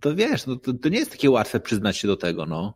[0.00, 2.74] to wiesz, no to, to nie jest takie łatwe przyznać się do tego, no.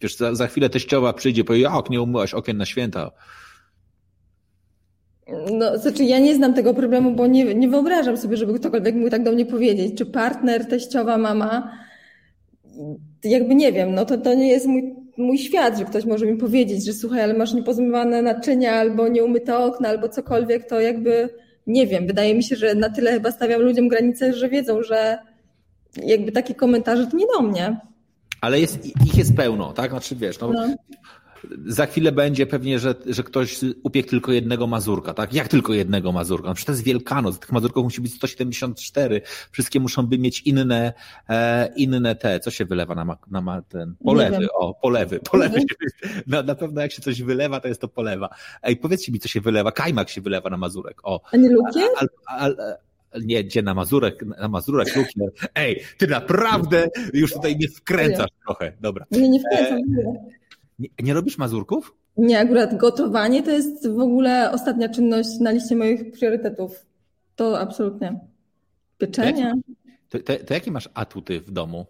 [0.00, 3.10] Wiesz, za, za chwilę teściowa przyjdzie powie, jak nie umyłaś okien na święta.
[5.52, 9.10] No, znaczy ja nie znam tego problemu, bo nie, nie wyobrażam sobie, żeby ktokolwiek mógł
[9.10, 9.98] tak do mnie powiedzieć.
[9.98, 11.78] Czy partner, teściowa, mama,
[13.24, 16.36] jakby nie wiem, no to, to nie jest mój, mój świat, że ktoś może mi
[16.36, 21.28] powiedzieć, że słuchaj, ale masz niepozmywane naczynia, albo nieumyte okna, albo cokolwiek, to jakby
[21.66, 22.06] nie wiem.
[22.06, 25.18] Wydaje mi się, że na tyle chyba stawiam ludziom granice, że wiedzą, że
[26.02, 27.80] jakby takie komentarze to nie do mnie.
[28.40, 29.90] Ale jest, ich jest pełno, tak?
[29.90, 30.74] Znaczy wiesz, no, no.
[31.66, 35.34] Za chwilę będzie pewnie, że, że ktoś upiekł tylko jednego mazurka, tak?
[35.34, 36.48] Jak tylko jednego mazurka?
[36.48, 40.92] No przecież to jest Wielkanoc, tych mazurków musi być 174, wszystkie muszą by mieć inne,
[41.28, 45.66] e, inne te, co się wylewa na, na, na ten, polewy, o, polewy, polewy się,
[46.26, 48.28] na, na pewno jak się coś wylewa, to jest to polewa.
[48.62, 51.20] Ej, powiedzcie mi, co się wylewa, kajmak się wylewa na mazurek, o.
[51.32, 51.88] A nie lukier?
[51.96, 52.04] A,
[52.36, 52.50] a, a,
[53.24, 55.30] nie, gdzie na Mazurek, na Mazurek lukier.
[55.54, 59.06] Ej, ty naprawdę już tutaj mnie wkręcasz trochę, dobra.
[59.10, 59.78] Nie, nie wkręcam.
[59.78, 60.30] E,
[60.78, 61.94] nie, nie robisz mazurków?
[62.16, 66.86] Nie, akurat gotowanie to jest w ogóle ostatnia czynność na liście moich priorytetów.
[67.36, 68.20] To absolutnie.
[68.98, 69.54] Pieczenie.
[70.08, 71.86] To, to, to jakie masz atuty w domu?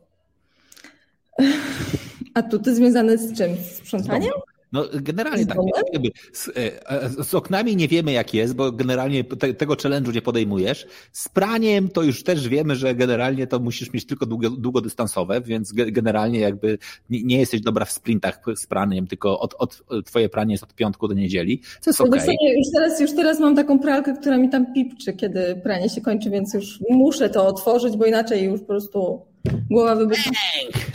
[2.34, 3.56] Atuty związane z czym?
[3.56, 4.32] Z sprzątaniem?
[4.74, 5.58] No generalnie tak.
[5.92, 10.22] Jakby z, e, z, oknami nie wiemy jak jest, bo generalnie te, tego challenge'u nie
[10.22, 10.86] podejmujesz.
[11.12, 15.72] Z praniem to już też wiemy, że generalnie to musisz mieć tylko długo, długodystansowe, więc
[15.72, 16.78] generalnie jakby
[17.10, 20.74] nie, nie, jesteś dobra w sprintach z praniem, tylko od, od, twoje pranie jest od
[20.74, 22.20] piątku do niedzieli, co jest okej.
[22.20, 22.34] Okay.
[22.56, 26.30] Już, teraz, już teraz mam taką pralkę, która mi tam pipczy, kiedy pranie się kończy,
[26.30, 29.33] więc już muszę to otworzyć, bo inaczej już po prostu
[29.70, 30.30] Głowa wybucha.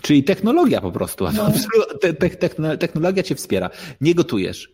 [0.01, 1.25] Czyli technologia po prostu.
[1.33, 1.51] No.
[2.01, 2.39] Te, te,
[2.77, 3.69] technologia cię wspiera.
[4.01, 4.73] Nie gotujesz.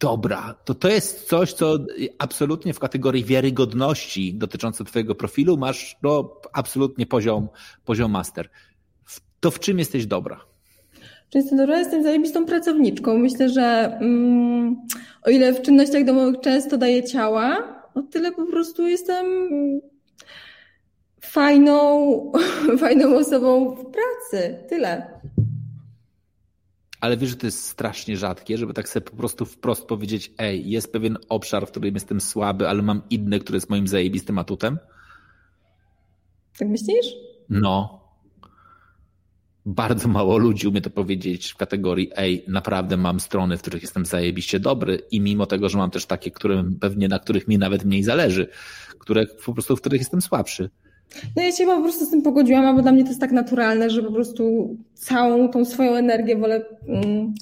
[0.00, 1.78] Dobra, to to jest coś, co
[2.18, 7.48] absolutnie w kategorii wiarygodności dotyczące twojego profilu masz no, absolutnie poziom,
[7.84, 8.50] poziom master.
[9.40, 10.40] To w czym jesteś dobra?
[11.30, 11.78] Czy jestem dobra?
[11.78, 13.18] Jestem zajebistą pracowniczką.
[13.18, 14.76] Myślę, że mm,
[15.22, 19.26] o ile w czynnościach domowych często daję ciała, o tyle po prostu jestem
[21.34, 22.32] fajną,
[22.80, 24.58] fajną osobą w pracy.
[24.68, 25.20] Tyle.
[27.00, 30.70] Ale wiesz, że to jest strasznie rzadkie, żeby tak sobie po prostu wprost powiedzieć, ej,
[30.70, 34.78] jest pewien obszar, w którym jestem słaby, ale mam inny, który jest moim zajebistym atutem?
[36.58, 37.06] Tak myślisz?
[37.48, 38.04] No.
[39.66, 44.06] Bardzo mało ludzi umie to powiedzieć w kategorii, ej, naprawdę mam strony, w których jestem
[44.06, 47.84] zajebiście dobry i mimo tego, że mam też takie, które pewnie na których mi nawet
[47.84, 48.48] mniej zależy,
[48.98, 50.70] które po prostu w których jestem słabszy.
[51.36, 53.90] No ja się po prostu z tym pogodziłam, bo dla mnie to jest tak naturalne,
[53.90, 57.34] że po prostu całą tą swoją energię wolę mm,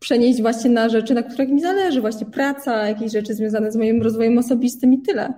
[0.00, 4.02] przenieść właśnie na rzeczy, na których mi zależy, właśnie praca, jakieś rzeczy związane z moim
[4.02, 5.34] rozwojem osobistym i tyle.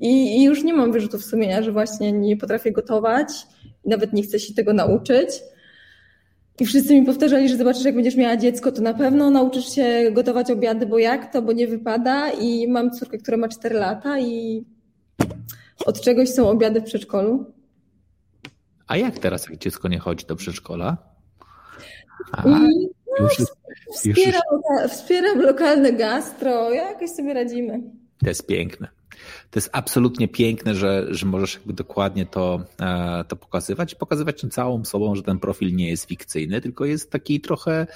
[0.00, 3.28] I, i już nie mam wyrzutów sumienia, że właśnie nie potrafię gotować,
[3.86, 5.28] nawet nie chcę się tego nauczyć.
[6.60, 10.10] I wszyscy mi powtarzali, że zobaczysz, jak będziesz miała dziecko, to na pewno nauczysz się
[10.12, 12.30] gotować obiady, bo jak to, bo nie wypada.
[12.30, 14.64] I mam córkę, która ma 4 lata i
[15.86, 17.54] od czegoś są obiady w przedszkolu?
[18.86, 20.96] A jak teraz, jak dziecko nie chodzi do przedszkola?
[22.32, 22.58] A, no,
[23.20, 23.32] już,
[23.92, 24.42] wspieram,
[24.82, 24.92] już...
[24.92, 27.80] wspieram lokalne gastro, jakoś sobie radzimy.
[28.18, 28.88] To jest piękne.
[29.50, 34.46] To jest absolutnie piękne, że, że możesz jakby dokładnie to, e, to pokazywać i pokazywać
[34.50, 37.86] całą sobą, że ten profil nie jest fikcyjny, tylko jest taki trochę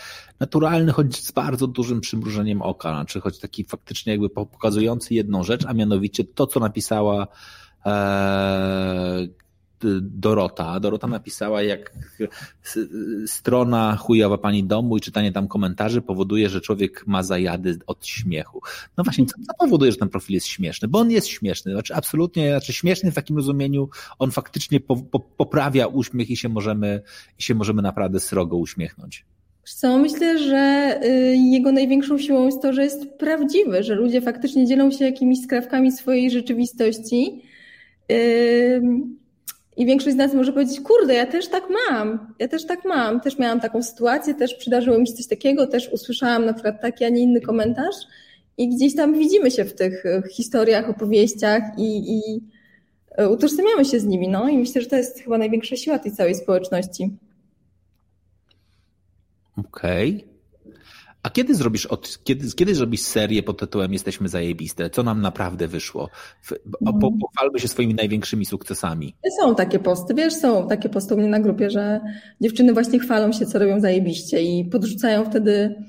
[0.41, 5.67] naturalny, choć z bardzo dużym przymrużeniem oka, znaczy choć taki faktycznie jakby pokazujący jedną rzecz,
[5.67, 7.27] a mianowicie to, co napisała
[10.01, 10.81] Dorota.
[10.81, 11.93] Dorota napisała, jak
[13.27, 18.61] strona chujowa pani domu i czytanie tam komentarzy powoduje, że człowiek ma zajady od śmiechu.
[18.97, 20.89] No właśnie, co, co powoduje, że ten profil jest śmieszny?
[20.89, 25.21] Bo on jest śmieszny, znaczy absolutnie, znaczy śmieszny w takim rozumieniu, on faktycznie po, po,
[25.21, 27.03] poprawia uśmiech i się możemy,
[27.39, 29.25] i się możemy naprawdę srogo uśmiechnąć.
[29.65, 34.67] Co, myślę, że y, jego największą siłą jest to, że jest prawdziwy, że ludzie faktycznie
[34.67, 37.43] dzielą się jakimiś skrawkami swojej rzeczywistości
[39.77, 43.21] i większość z nas może powiedzieć, kurde, ja też tak mam, ja też tak mam,
[43.21, 47.05] też miałam taką sytuację, też przydarzyło mi się coś takiego, też usłyszałam na przykład taki,
[47.05, 47.97] a nie inny komentarz
[48.59, 52.41] i gdzieś tam widzimy się w tych e, historiach, opowieściach i, i
[53.11, 56.13] e, utożsamiamy się z nimi, no i myślę, że to jest chyba największa siła tej
[56.13, 57.17] całej społeczności.
[59.57, 60.17] Okej.
[60.17, 60.38] Okay.
[61.29, 64.91] A kiedy zrobisz, od, kiedy, kiedy zrobisz serię pod tytułem Jesteśmy zajebiste?
[64.91, 66.09] Co nam naprawdę wyszło?
[66.87, 67.19] Mhm.
[67.21, 69.15] Pochwalmy się swoimi największymi sukcesami.
[69.41, 72.01] Są takie posty, wiesz, są takie posty u mnie na grupie, że
[72.41, 75.85] dziewczyny właśnie chwalą się, co robią zajebiście i podrzucają wtedy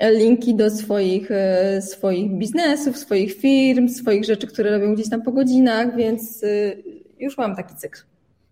[0.00, 5.32] linki do swoich, e, swoich biznesów, swoich firm, swoich rzeczy, które robią gdzieś tam po
[5.32, 6.46] godzinach, więc e,
[7.18, 8.00] już mam taki cykl.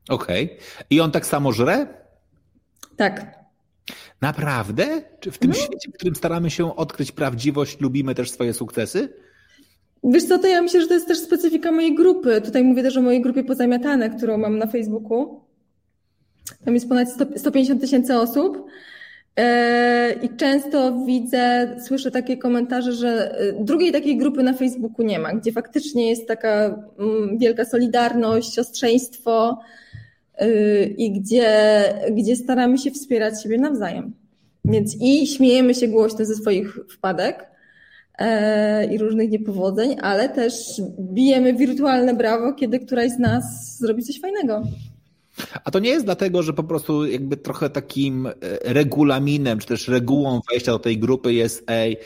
[0.08, 0.44] Okej.
[0.44, 0.58] Okay.
[0.90, 1.86] I on tak samo żre?
[2.96, 3.37] Tak.
[4.20, 5.02] Naprawdę?
[5.20, 5.66] Czy w tym mhm.
[5.66, 9.08] świecie, w którym staramy się odkryć prawdziwość, lubimy też swoje sukcesy?
[10.04, 12.40] Wiesz co, to ja myślę, że to jest też specyfika mojej grupy.
[12.40, 15.40] Tutaj mówię też o mojej grupie Pozamiatane, którą mam na Facebooku.
[16.64, 18.66] Tam jest ponad 100, 150 tysięcy osób.
[19.36, 25.18] E, I często widzę, słyszę takie komentarze, że e, drugiej takiej grupy na Facebooku nie
[25.18, 29.58] ma, gdzie faktycznie jest taka mm, wielka solidarność, siostrzeństwo
[30.96, 34.12] i gdzie, gdzie staramy się wspierać siebie nawzajem.
[34.64, 37.46] Więc i śmiejemy się głośno ze swoich wpadek
[38.90, 44.62] i różnych niepowodzeń, ale też bijemy wirtualne brawo, kiedy któraś z nas zrobi coś fajnego.
[45.64, 49.88] A to nie jest dlatego, że po prostu jakby trochę takim e, regulaminem, czy też
[49.88, 51.96] regułą wejścia do tej grupy jest, ej,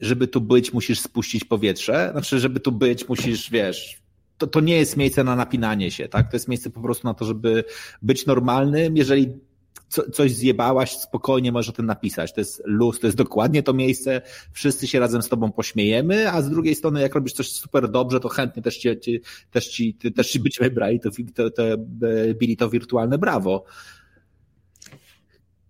[0.00, 2.08] żeby tu być, musisz spuścić powietrze.
[2.12, 4.02] Znaczy, żeby tu być, musisz, wiesz,
[4.38, 6.30] to, to nie jest miejsce na napinanie się, tak?
[6.30, 7.64] To jest miejsce po prostu na to, żeby
[8.02, 8.96] być normalnym.
[8.96, 9.32] Jeżeli
[9.88, 12.32] co, coś zjebałaś, spokojnie możesz o tym napisać.
[12.32, 16.42] To jest luz, to jest dokładnie to miejsce, wszyscy się razem z tobą pośmiejemy, a
[16.42, 19.20] z drugiej strony, jak robisz coś super dobrze, to chętnie też ci, ci
[19.50, 21.62] też ci, też ci będziemy brali, to, to, to,
[22.34, 23.64] bili to wirtualne brawo.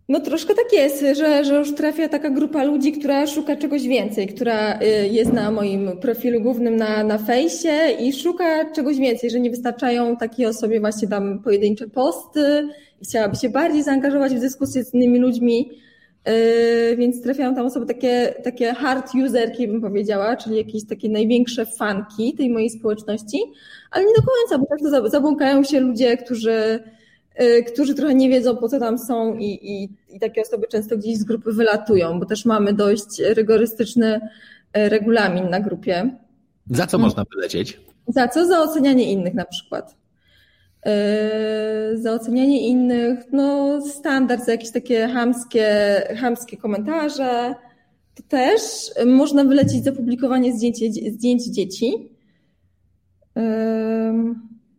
[0.08, 4.28] No troszkę tak jest, że, że już trafia taka grupa ludzi, która szuka czegoś więcej,
[4.28, 9.40] która y, jest na moim profilu głównym na, na fejsie i szuka czegoś więcej, że
[9.40, 12.68] nie wystarczają takiej osobie właśnie tam pojedyncze posty
[13.02, 15.70] chciałaby się bardziej zaangażować w dyskusję z innymi ludźmi,
[16.28, 21.66] y, więc trafiają tam osoby takie, takie hard userki, bym powiedziała, czyli jakieś takie największe
[21.66, 23.38] fanki tej mojej społeczności,
[23.90, 26.80] ale nie do końca, bo tak zabłąkają się ludzie, którzy
[27.72, 31.16] którzy trochę nie wiedzą, po co tam są i, i, i takie osoby często gdzieś
[31.16, 36.18] z grupy wylatują, bo też mamy dość rygorystyczny y, regulamin na grupie.
[36.70, 37.80] Za co można wylecieć?
[38.08, 38.46] Za co?
[38.46, 39.96] Za ocenianie innych na przykład.
[40.86, 45.68] Yy, za ocenianie innych, no standard, za jakieś takie hamskie,
[46.20, 47.54] hamskie komentarze.
[48.14, 48.60] To też
[49.06, 52.10] można wylecieć za publikowanie zdjęcie, zdjęć dzieci.
[53.36, 54.34] Yy,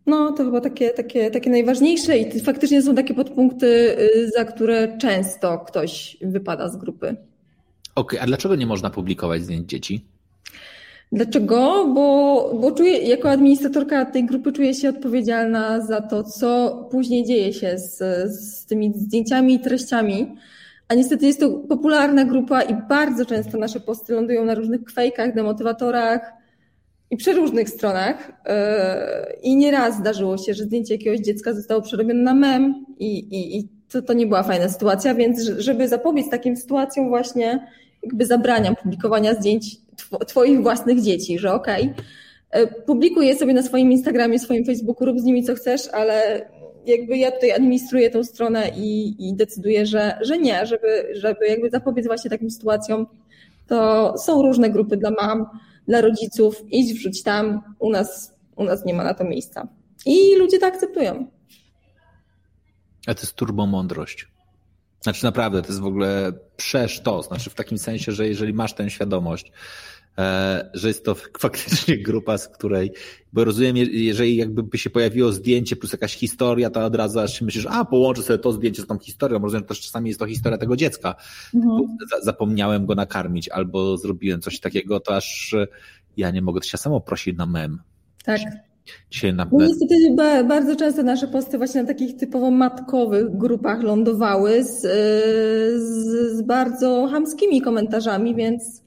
[0.05, 4.97] no, to chyba takie, takie, takie najważniejsze i faktycznie są takie podpunkty, y, za które
[4.97, 7.07] często ktoś wypada z grupy.
[7.07, 7.19] Okej,
[7.95, 10.05] okay, a dlaczego nie można publikować zdjęć dzieci?
[11.11, 11.85] Dlaczego?
[11.93, 17.53] Bo, bo czuję, jako administratorka tej grupy czuję się odpowiedzialna za to, co później dzieje
[17.53, 17.97] się z,
[18.31, 20.35] z tymi zdjęciami i treściami.
[20.87, 25.35] A niestety jest to popularna grupa i bardzo często nasze posty lądują na różnych kwejkach,
[25.35, 26.33] demotywatorach,
[27.11, 28.31] i przy różnych stronach.
[28.45, 33.57] E, I nieraz zdarzyło się, że zdjęcie jakiegoś dziecka zostało przerobione na mem i, i,
[33.57, 37.67] i to, to nie była fajna sytuacja, więc żeby zapobiec takim sytuacjom właśnie
[38.03, 39.77] jakby zabraniam publikowania zdjęć
[40.27, 41.93] twoich własnych dzieci, że okej,
[42.51, 46.45] okay, publikuj je sobie na swoim Instagramie, swoim Facebooku, rób z nimi co chcesz, ale
[46.85, 51.69] jakby ja tutaj administruję tą stronę i, i decyduję, że, że nie, żeby, żeby jakby
[51.69, 53.07] zapobiec właśnie takim sytuacjom,
[53.67, 55.45] to są różne grupy dla mam,
[55.87, 59.67] dla rodziców, idź wrzuć tam, u nas, u nas nie ma na to miejsca.
[60.05, 61.27] I ludzie to akceptują.
[63.07, 64.27] A to jest turbomądrość.
[65.01, 67.27] Znaczy naprawdę, to jest w ogóle przesztos.
[67.27, 69.51] Znaczy w takim sensie, że jeżeli masz tę świadomość,
[70.73, 72.91] że jest to faktycznie grupa, z której,
[73.33, 77.41] bo rozumiem, jeżeli jakby by się pojawiło zdjęcie plus jakaś historia, to od razu aż
[77.41, 80.25] myślisz, a połączę sobie to zdjęcie z tą historią, rozumiem, że też czasami jest to
[80.25, 81.15] historia tego dziecka.
[81.55, 81.97] Mhm.
[82.21, 85.55] Zapomniałem go nakarmić albo zrobiłem coś takiego, to aż
[86.17, 87.79] ja nie mogę, to się samo prosić na mem.
[88.25, 88.41] Tak.
[89.11, 89.47] Dzisiaj na...
[89.51, 90.15] No niestety
[90.47, 94.81] bardzo często nasze posty właśnie na takich typowo matkowych grupach lądowały z,
[95.81, 98.83] z, z bardzo hamskimi komentarzami, więc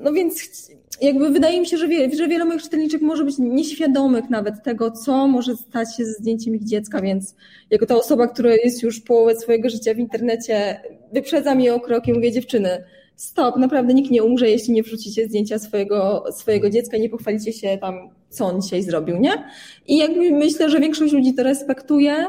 [0.00, 4.30] no więc jakby wydaje mi się, że, wie, że wiele moich czytelniczek może być nieświadomych
[4.30, 7.34] nawet tego, co może stać się ze zdjęciem ich dziecka, więc
[7.70, 10.80] jako ta osoba, która jest już połowę swojego życia w internecie,
[11.12, 12.84] wyprzedzam je o krok i mówię dziewczyny,
[13.16, 17.78] stop, naprawdę nikt nie umrze, jeśli nie wrzucicie zdjęcia swojego, swojego dziecka, nie pochwalicie się
[17.80, 17.94] tam,
[18.30, 19.44] co on dzisiaj zrobił, nie?
[19.86, 22.26] I jakby myślę, że większość ludzi to respektuje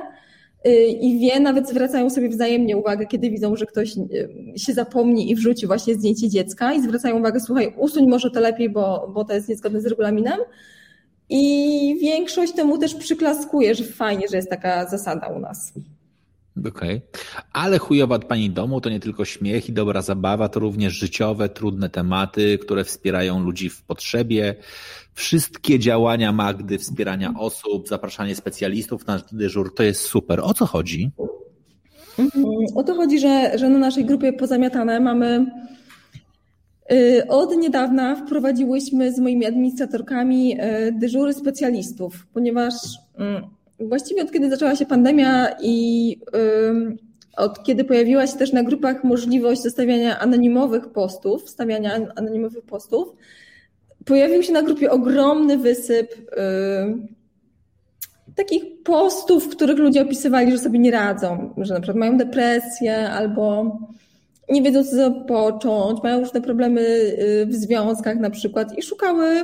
[1.01, 5.35] i wie, nawet zwracają sobie wzajemnie uwagę, kiedy widzą, że ktoś y, się zapomni i
[5.35, 9.33] wrzuci właśnie zdjęcie dziecka i zwracają uwagę, słuchaj, usuń może to lepiej, bo, bo to
[9.33, 10.39] jest niezgodne z regulaminem.
[11.29, 15.73] I większość temu też przyklaskuje, że fajnie, że jest taka zasada u nas.
[16.59, 16.71] Okej.
[16.71, 17.01] Okay.
[17.53, 21.49] Ale chujowa od pani domu to nie tylko śmiech i dobra zabawa, to również życiowe,
[21.49, 24.55] trudne tematy, które wspierają ludzi w potrzebie.
[25.13, 30.39] Wszystkie działania Magdy, wspierania osób, zapraszanie specjalistów na dyżur, to jest super.
[30.39, 31.11] O co chodzi?
[32.19, 32.45] Mhm.
[32.75, 35.45] O to chodzi, że, że na naszej grupie pozamiatane mamy
[36.91, 42.73] y, od niedawna wprowadziłyśmy z moimi administratorkami y, dyżury specjalistów, ponieważ
[43.17, 43.43] mm,
[43.79, 46.17] właściwie od kiedy zaczęła się pandemia i
[47.37, 53.07] od kiedy pojawiła się też na grupach możliwość zostawiania anonimowych postów, stawiania anonimowych postów,
[54.05, 56.31] pojawił się na grupie ogromny wysyp
[58.35, 63.09] takich postów, w których ludzie opisywali, że sobie nie radzą, że na przykład mają depresję
[63.09, 63.77] albo
[64.49, 69.43] nie wiedzą co począć, mają różne problemy y, w związkach na przykład i szukały,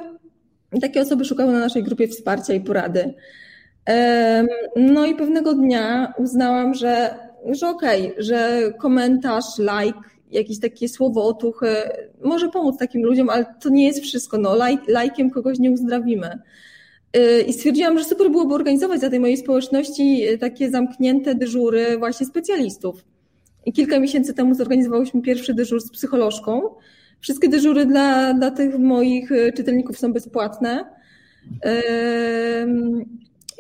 [0.82, 3.14] takie osoby szukały na naszej grupie wsparcia i porady.
[4.76, 7.16] No i pewnego dnia uznałam, że,
[7.52, 10.00] że okej, okay, że komentarz, like,
[10.32, 11.68] jakieś takie słowo otuchy
[12.24, 14.38] może pomóc takim ludziom, ale to nie jest wszystko.
[14.38, 16.40] No, laj, lajkiem kogoś nie uzdrawimy.
[17.18, 22.26] Y, I stwierdziłam, że super byłoby organizować dla tej mojej społeczności takie zamknięte dyżury właśnie
[22.26, 23.06] specjalistów.
[23.66, 26.62] I kilka miesięcy temu zorganizowałyśmy pierwszy dyżur z psycholożką.
[27.20, 30.86] Wszystkie dyżury dla, dla tych moich y, czytelników są bezpłatne.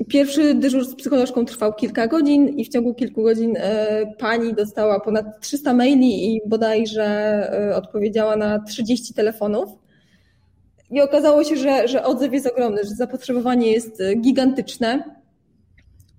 [0.06, 5.00] Pierwszy dyżur z psycholożką trwał kilka godzin i w ciągu kilku godzin e, pani dostała
[5.00, 9.70] ponad 300 maili i bodajże e, odpowiedziała na 30 telefonów.
[10.92, 15.04] I okazało się, że, że odzew jest ogromny, że zapotrzebowanie jest gigantyczne.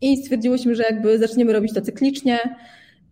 [0.01, 2.39] I stwierdziłyśmy, że jakby zaczniemy robić to cyklicznie,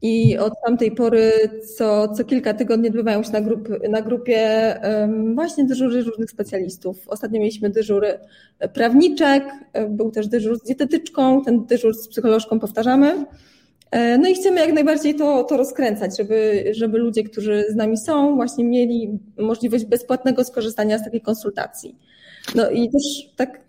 [0.03, 1.33] i od tamtej pory
[1.77, 4.41] co, co kilka tygodni odbywają się na, grup, na grupie
[5.35, 7.09] właśnie dyżury różnych specjalistów.
[7.09, 8.19] Ostatnio mieliśmy dyżury
[8.73, 9.45] prawniczek,
[9.89, 13.27] był też dyżur z dietetyczką, ten dyżur z psycholożką powtarzamy.
[13.91, 17.99] E, no i chcemy jak najbardziej to, to rozkręcać, żeby, żeby ludzie, którzy z nami
[17.99, 21.99] są, właśnie mieli możliwość bezpłatnego skorzystania z takiej konsultacji.
[22.55, 23.03] No i też
[23.37, 23.61] tak.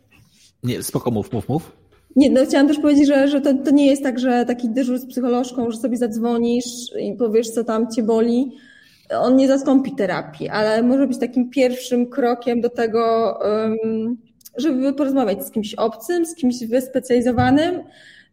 [0.64, 1.77] Nie, spoko, mów, mów, mów.
[2.18, 4.98] Nie, no chciałam też powiedzieć, że, że to, to nie jest tak, że taki dyżur
[4.98, 6.66] z psycholożką, że sobie zadzwonisz
[7.00, 8.52] i powiesz, co tam cię boli.
[9.20, 13.34] On nie zastąpi terapii, ale może być takim pierwszym krokiem do tego,
[14.58, 17.84] żeby porozmawiać z kimś obcym, z kimś wyspecjalizowanym.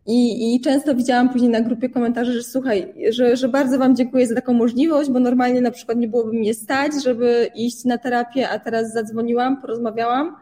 [0.06, 4.26] I, I często widziałam później na grupie komentarzy, że słuchaj, że, że bardzo Wam dziękuję
[4.26, 8.48] za taką możliwość, bo normalnie na przykład nie byłoby mnie stać, żeby iść na terapię,
[8.48, 10.36] a teraz zadzwoniłam, porozmawiałam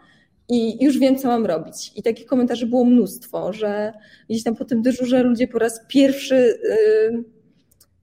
[0.48, 1.92] i już wiem, co mam robić.
[1.96, 3.92] I takich komentarzy było mnóstwo, że
[4.30, 6.58] gdzieś tam po tym dyżurze ludzie po raz pierwszy
[7.14, 7.24] yy,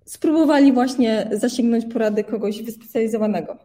[0.06, 3.58] spróbowali właśnie zasięgnąć porady kogoś wyspecjalizowanego.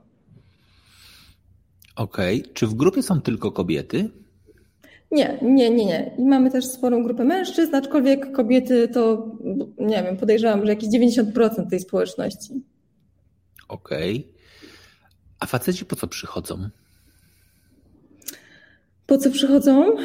[1.97, 2.41] Okej.
[2.41, 2.55] Okay.
[2.55, 4.11] Czy w grupie są tylko kobiety?
[5.11, 6.15] Nie, nie, nie, nie.
[6.19, 9.31] I mamy też sporą grupę mężczyzn, aczkolwiek kobiety to,
[9.79, 12.63] nie wiem, podejrzewam, że jakieś 90% tej społeczności.
[13.69, 14.17] Okej.
[14.17, 14.35] Okay.
[15.41, 16.69] A faceci po co przychodzą?
[19.07, 19.97] Po co przychodzą?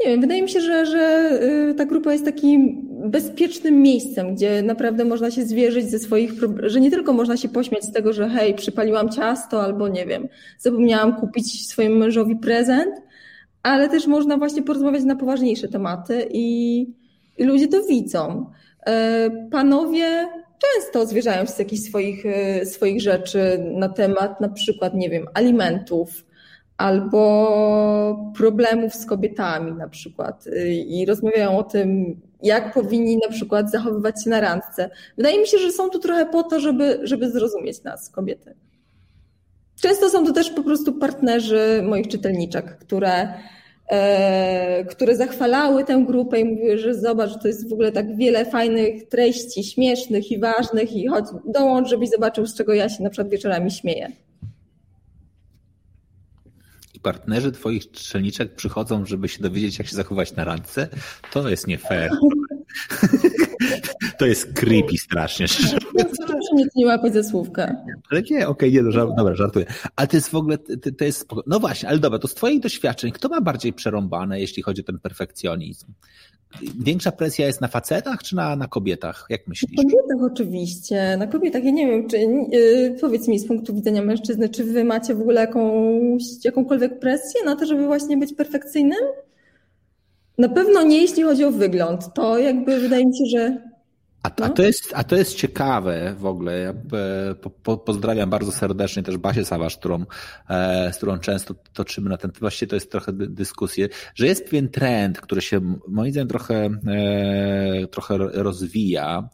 [0.00, 1.30] Nie wiem, wydaje mi się, że, że
[1.70, 6.72] y, ta grupa jest takim bezpiecznym miejscem, gdzie naprawdę można się zwierzyć ze swoich problemów,
[6.72, 10.28] że nie tylko można się pośmiać z tego, że hej, przypaliłam ciasto albo nie wiem,
[10.58, 12.94] zapomniałam kupić swojemu mężowi prezent,
[13.62, 16.80] ale też można właśnie porozmawiać na poważniejsze tematy i,
[17.38, 18.46] i ludzie to widzą.
[18.86, 20.28] E, panowie
[20.58, 25.26] często zwierzają się z jakichś swoich, y, swoich rzeczy na temat na przykład, nie wiem,
[25.34, 26.24] alimentów,
[26.80, 30.44] albo problemów z kobietami na przykład
[30.86, 34.90] i rozmawiają o tym, jak powinni na przykład zachowywać się na randce.
[35.16, 38.54] Wydaje mi się, że są tu trochę po to, żeby, żeby zrozumieć nas, kobiety.
[39.82, 43.28] Często są to też po prostu partnerzy moich czytelniczek, które,
[43.88, 48.44] e, które zachwalały tę grupę i mówiły, że zobacz, to jest w ogóle tak wiele
[48.44, 53.10] fajnych treści, śmiesznych i ważnych i chodź, dołącz, żebyś zobaczył, z czego ja się na
[53.10, 54.12] przykład wieczorami śmieję
[57.02, 60.88] partnerzy twoich strzelniczek przychodzą, żeby się dowiedzieć, jak się zachować na randce,
[61.32, 62.10] to jest nie fair.
[64.18, 65.46] to jest creepy strasznie.
[66.26, 67.76] Proszę mnie nie łapać ze słówka.
[68.10, 69.66] Ale nie, okej, okay, nie, no, żart, dobra, żartuję.
[69.96, 72.60] Ale to jest w ogóle, to, to jest, no właśnie, ale dobra, to z twoich
[72.60, 75.86] doświadczeń, kto ma bardziej przerąbane, jeśli chodzi o ten perfekcjonizm?
[76.84, 79.26] Większa presja jest na facetach czy na, na kobietach?
[79.30, 79.76] Jak myślisz?
[79.76, 81.16] Na kobietach oczywiście.
[81.16, 84.84] Na kobietach, ja nie wiem, czy yy, powiedz mi z punktu widzenia mężczyzny, czy wy
[84.84, 88.98] macie w ogóle jakąś, jakąkolwiek presję na to, żeby właśnie być perfekcyjnym?
[90.38, 92.14] Na pewno nie, jeśli chodzi o wygląd.
[92.14, 93.69] To jakby wydaje mi się, że
[94.22, 94.46] a, no.
[94.46, 96.58] a, to jest, a to jest ciekawe w ogóle.
[96.58, 100.04] Ja e, po, po, pozdrawiam bardzo serdecznie też Basię Sawasz, którą,
[100.48, 104.68] e, z którą często toczymy na ten Właściwie to jest trochę dyskusję, że jest pewien
[104.68, 109.28] trend, który się moim zdaniem trochę, e, trochę rozwija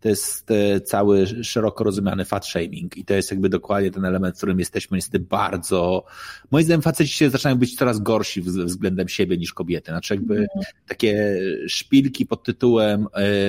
[0.00, 4.34] to jest e, cały szeroko rozumiany fat shaming i to jest jakby dokładnie ten element,
[4.34, 6.04] w którym jesteśmy niestety bardzo,
[6.50, 9.90] moim zdaniem faceci się zaczynają być coraz gorsi względem siebie niż kobiety.
[9.90, 10.48] Znaczy jakby mm.
[10.86, 13.06] takie szpilki pod tytułem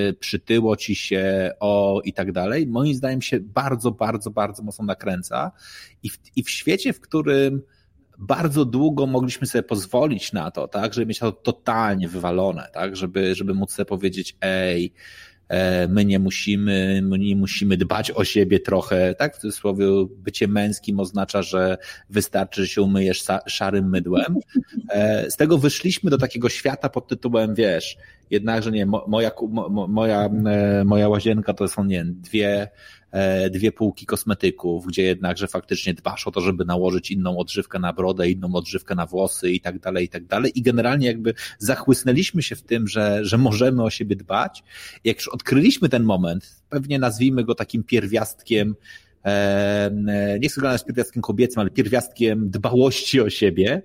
[0.10, 4.86] y, przytyło ci się o i tak dalej, moim zdaniem się bardzo, bardzo, bardzo mocno
[4.86, 5.52] nakręca
[6.04, 7.62] i w, i w świecie, w którym
[8.22, 13.36] bardzo długo mogliśmy sobie pozwolić na to, tak, żeby mieć to totalnie wywalone, tak, żeby,
[13.36, 15.29] żeby móc sobie powiedzieć, ej, E,
[15.90, 19.36] my nie musimy, my nie musimy dbać o siebie trochę, tak?
[19.36, 19.86] W cudzysłowie
[20.18, 21.78] bycie męskim oznacza, że
[22.10, 24.36] wystarczy, że się umyjesz szarym mydłem.
[24.90, 27.98] E, z tego wyszliśmy do takiego świata pod tytułem, wiesz,
[28.30, 29.32] jednakże nie, moja,
[29.88, 32.70] moja, e, moja łazienka to są, nie dwie,
[33.12, 37.94] e, dwie półki kosmetyków, gdzie jednakże faktycznie dbasz o to, żeby nałożyć inną odżywkę na
[37.94, 40.52] brodę, inną odżywkę na włosy i tak dalej, i tak dalej.
[40.56, 44.64] I generalnie jakby zachłysnęliśmy się w tym, że, że możemy o siebie dbać.
[45.04, 48.76] Jak już odkryliśmy ten moment, pewnie nazwijmy go takim pierwiastkiem,
[50.40, 53.82] nie chcę gadać pierwiastkiem kobiecym, ale pierwiastkiem dbałości o siebie,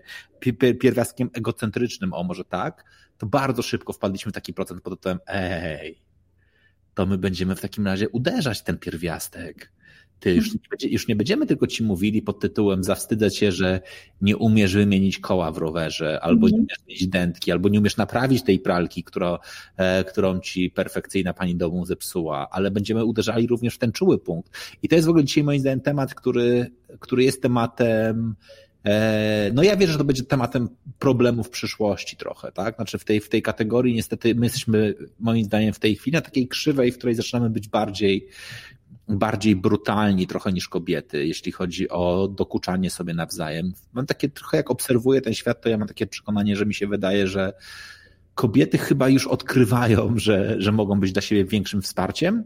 [0.81, 2.85] pierwiastkiem egocentrycznym, o może tak,
[3.19, 5.99] to bardzo szybko wpadliśmy w taki procent pod tytułem, ej,
[6.95, 9.73] to my będziemy w takim razie uderzać ten pierwiastek.
[10.21, 13.81] Ty już nie, już nie będziemy tylko ci mówili pod tytułem zawstydzę cię, że
[14.21, 16.63] nie umiesz wymienić koła w rowerze, albo nie mhm.
[16.63, 19.39] umiesz mieć dętki, albo nie umiesz naprawić tej pralki, którą,
[19.77, 24.51] e, którą ci perfekcyjna pani domu zepsuła, ale będziemy uderzali również w ten czuły punkt.
[24.83, 28.35] I to jest w ogóle dzisiaj moim zdaniem temat, który, który jest tematem
[29.53, 30.69] no ja wierzę, że to będzie tematem
[30.99, 32.77] problemów przyszłości trochę, tak?
[32.77, 36.21] Znaczy w tej, w tej kategorii niestety my jesteśmy moim zdaniem w tej chwili na
[36.21, 38.29] takiej krzywej, w której zaczynamy być bardziej
[39.09, 43.73] bardziej brutalni trochę niż kobiety, jeśli chodzi o dokuczanie sobie nawzajem.
[43.93, 46.87] Mam takie trochę, jak obserwuję ten świat, to ja mam takie przekonanie, że mi się
[46.87, 47.53] wydaje, że
[48.35, 52.45] kobiety chyba już odkrywają, że, że mogą być dla siebie większym wsparciem,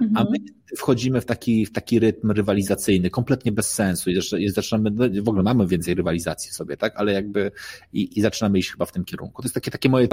[0.00, 0.16] Mhm.
[0.16, 0.38] A my
[0.76, 5.42] wchodzimy w taki, w taki rytm rywalizacyjny, kompletnie bez sensu i zaczynamy, no, w ogóle
[5.42, 7.50] mamy więcej rywalizacji sobie, tak, ale jakby
[7.92, 9.42] i, i zaczynamy iść chyba w tym kierunku.
[9.42, 10.08] To jest takie, takie moje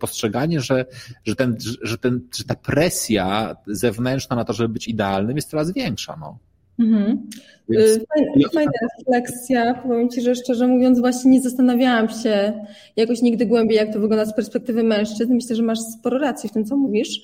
[0.00, 0.86] postrzeganie, że,
[1.24, 5.72] że, ten, że, ten, że ta presja zewnętrzna na to, żeby być idealnym jest coraz
[5.72, 6.38] większa, no.
[6.78, 7.28] Mhm.
[7.68, 7.90] Więc...
[7.90, 9.74] Y, fajna, fajna refleksja.
[9.74, 12.52] Powiem Ci, że szczerze mówiąc, właśnie nie zastanawiałam się
[12.96, 15.34] jakoś nigdy głębiej, jak to wygląda z perspektywy mężczyzn.
[15.34, 17.20] Myślę, że masz sporo racji w tym, co mówisz.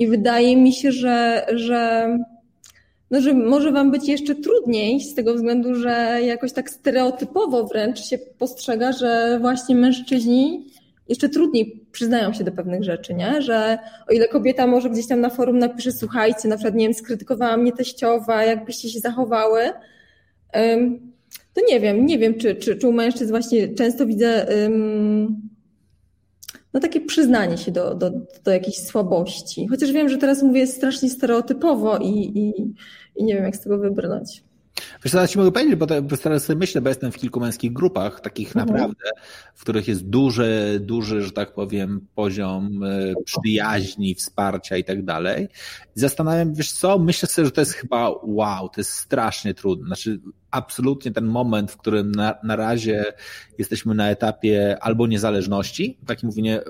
[0.00, 2.08] I wydaje mi się, że, że,
[3.10, 8.00] no, że może Wam być jeszcze trudniej z tego względu, że jakoś tak stereotypowo wręcz
[8.00, 10.66] się postrzega, że właśnie mężczyźni
[11.08, 13.42] jeszcze trudniej przyznają się do pewnych rzeczy, nie?
[13.42, 13.78] Że
[14.08, 17.56] o ile kobieta może gdzieś tam na forum napisze, słuchajcie, na przykład, nie wiem, skrytykowała
[17.56, 19.60] mnie teściowa, jakbyście się zachowały,
[21.54, 24.46] to nie wiem, nie wiem, czy, czy, czy u mężczyzn właśnie często widzę
[26.72, 28.10] no takie przyznanie się do, do,
[28.44, 29.66] do jakiejś słabości.
[29.66, 32.72] Chociaż wiem, że teraz mówię strasznie stereotypowo i, i,
[33.16, 34.42] i nie wiem, jak z tego wybrnąć.
[35.04, 38.20] Wiesz, co ci mogę powiedzieć, bo teraz sobie myślę, bo jestem w kilku męskich grupach,
[38.20, 38.66] takich mhm.
[38.66, 39.10] naprawdę,
[39.54, 45.48] w których jest duży, duży, że tak powiem, poziom e, przyjaźni, wsparcia i tak dalej.
[45.94, 49.86] Zastanawiam, wiesz co, myślę sobie, że to jest chyba wow, to jest strasznie trudne.
[49.86, 50.20] Znaczy,
[50.50, 53.04] absolutnie ten moment, w którym na, na razie
[53.58, 56.60] jesteśmy na etapie albo niezależności, takie mówienie,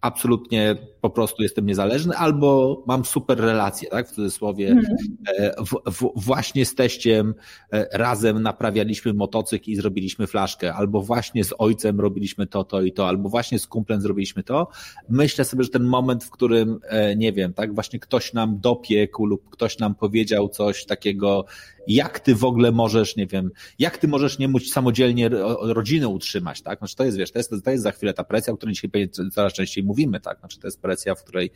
[0.00, 4.76] absolutnie po prostu jestem niezależny, albo mam super relacje, tak, w cudzysłowie.
[5.38, 7.34] E, w, w, właśnie z teściem
[7.72, 12.92] e, razem naprawialiśmy motocykl i zrobiliśmy flaszkę, albo właśnie z ojcem robiliśmy to, to i
[12.92, 14.68] to, albo właśnie z kumplem zrobiliśmy to.
[15.08, 19.26] Myślę sobie, że ten moment, w którym, e, nie wiem, tak, właśnie ktoś nam dopiekł
[19.26, 21.44] lub ktoś nam powiedział coś takiego,
[21.86, 25.28] jak ty w ogóle możesz, nie wiem, jak ty możesz nie móc samodzielnie
[25.60, 26.78] rodziny utrzymać, tak?
[26.78, 29.10] Znaczy to jest, wiesz, to jest, to jest za chwilę ta presja, o której dzisiaj
[29.32, 30.38] coraz częściej mówimy, tak?
[30.38, 31.50] Znaczy to jest presja, w której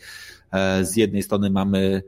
[0.52, 2.02] e, z jednej strony mamy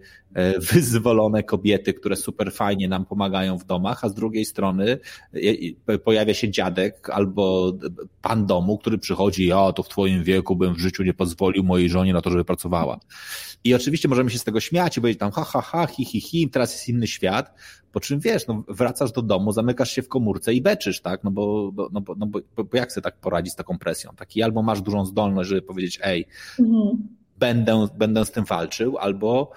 [0.72, 4.99] wyzwolone kobiety, które super fajnie nam pomagają w domach, a z drugiej strony
[5.87, 7.72] e, pojawia się dziadek albo
[8.22, 11.89] pan domu, który przychodzi, ja to w twoim wieku bym w życiu nie pozwolił mojej
[11.89, 12.99] żonie na to, żeby pracowała.
[13.64, 16.20] I oczywiście możemy się z tego śmiać i powiedzieć tam ha, ha, ha, hi, hi,
[16.20, 17.55] hi, teraz jest inny świat,
[17.93, 21.24] po czym wiesz, no, wracasz do domu, zamykasz się w komórce i beczysz, tak?
[21.24, 24.11] No bo, no bo, no bo, bo jak sobie tak poradzić z taką presją?
[24.16, 26.26] Taki albo masz dużą zdolność, żeby powiedzieć, ej,
[26.59, 27.09] mhm.
[27.39, 29.53] będę, będę z tym walczył, albo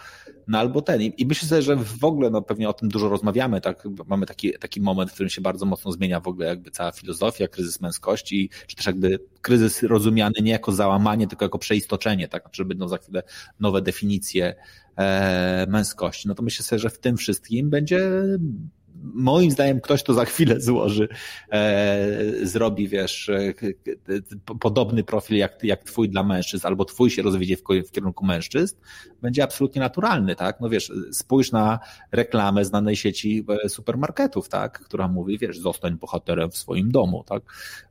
[0.49, 1.01] no albo ten.
[1.01, 3.83] I, myślę sobie, że w ogóle, no pewnie o tym dużo rozmawiamy, tak?
[4.07, 7.47] Mamy taki, taki moment, w którym się bardzo mocno zmienia w ogóle jakby cała filozofia,
[7.47, 12.43] kryzys męskości, czy też jakby kryzys rozumiany nie jako załamanie, tylko jako przeistoczenie, tak?
[12.43, 13.23] Znaczy, będą za chwilę
[13.59, 14.55] nowe definicje
[14.97, 16.27] e, męskości.
[16.27, 18.11] No to myślę sobie, że w tym wszystkim będzie
[19.03, 21.07] moim zdaniem ktoś to za chwilę złoży,
[21.51, 23.53] e, zrobi, wiesz, e,
[24.59, 28.75] podobny profil jak, jak twój dla mężczyzn, albo twój się rozwiedzie w, w kierunku mężczyzn,
[29.21, 30.59] będzie absolutnie naturalny, tak?
[30.59, 31.79] No wiesz, spójrz na
[32.11, 34.79] reklamę znanej sieci e, supermarketów, tak?
[34.79, 37.43] Która mówi, wiesz, zostań bohaterem w swoim domu, tak?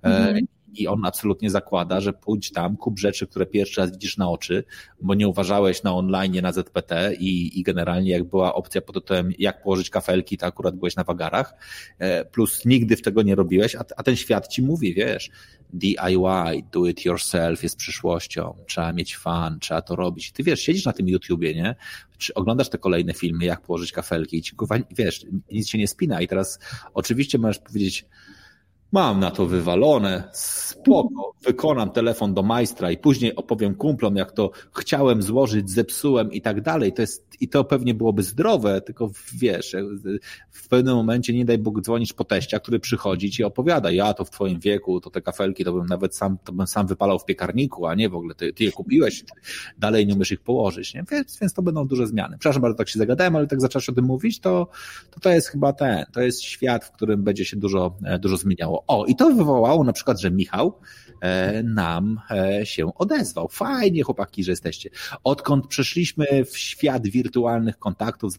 [0.03, 4.31] Mhm i on absolutnie zakłada, że pójdź tam, kup rzeczy, które pierwszy raz widzisz na
[4.31, 4.65] oczy,
[5.01, 9.33] bo nie uważałeś na online, na ZPT i, i generalnie jak była opcja pod tytułem
[9.39, 11.55] jak położyć kafelki, to akurat byłeś na wagarach,
[11.99, 15.31] e, plus nigdy w tego nie robiłeś, a, a ten świat ci mówi, wiesz,
[15.73, 20.33] DIY, do it yourself jest przyszłością, trzeba mieć fan, trzeba to robić.
[20.33, 21.75] Ty wiesz, siedzisz na tym YouTubie, nie?
[22.19, 24.57] Czy oglądasz te kolejne filmy, jak położyć kafelki i ci,
[24.91, 26.59] wiesz, nic się nie spina i teraz
[26.95, 28.07] oczywiście możesz powiedzieć,
[28.93, 34.51] mam na to wywalone, spoko, wykonam telefon do majstra i później opowiem kumplom, jak to
[34.77, 36.93] chciałem złożyć, zepsułem i tak dalej.
[36.93, 39.77] To jest, i to pewnie byłoby zdrowe, tylko wiesz,
[40.51, 44.25] w pewnym momencie nie daj Bóg dzwonić po teścia, który przychodzi i opowiada, ja to
[44.25, 47.25] w twoim wieku, to te kafelki to bym nawet sam, to bym sam wypalał w
[47.25, 49.25] piekarniku, a nie w ogóle ty, ty je kupiłeś,
[49.79, 51.05] dalej nie umiesz ich położyć, nie?
[51.11, 52.39] Więc, więc to będą duże zmiany.
[52.39, 54.69] Przepraszam bardzo, tak się zagadałem, ale tak zacząłeś o tym mówić, to,
[55.11, 58.37] to to jest chyba ten, to jest świat, w którym będzie się dużo, e, dużo
[58.37, 58.78] zmieniało.
[58.87, 60.81] O, i to wywołało na przykład, że Michał
[61.21, 63.49] e, nam e, się odezwał.
[63.49, 64.91] Fajnie, chłopaki, że jesteście.
[65.25, 68.35] Odkąd przeszliśmy w świat wirtualnych kontaktów,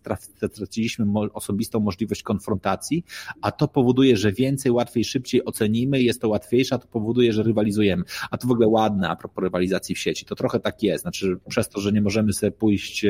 [0.53, 3.05] straciliśmy osobistą możliwość konfrontacji,
[3.41, 7.43] a to powoduje, że więcej, łatwiej, szybciej ocenimy, jest to łatwiejsze, a to powoduje, że
[7.43, 8.03] rywalizujemy.
[8.31, 10.25] A to w ogóle ładne a propos rywalizacji w sieci.
[10.25, 11.01] To trochę tak jest.
[11.01, 13.05] Znaczy, przez to, że nie możemy sobie pójść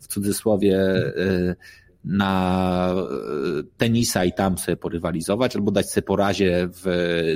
[0.00, 0.78] w cudzysłowie
[2.06, 6.86] na e, tenisa i tam sobie porywalizować, albo dać sobie porazie w,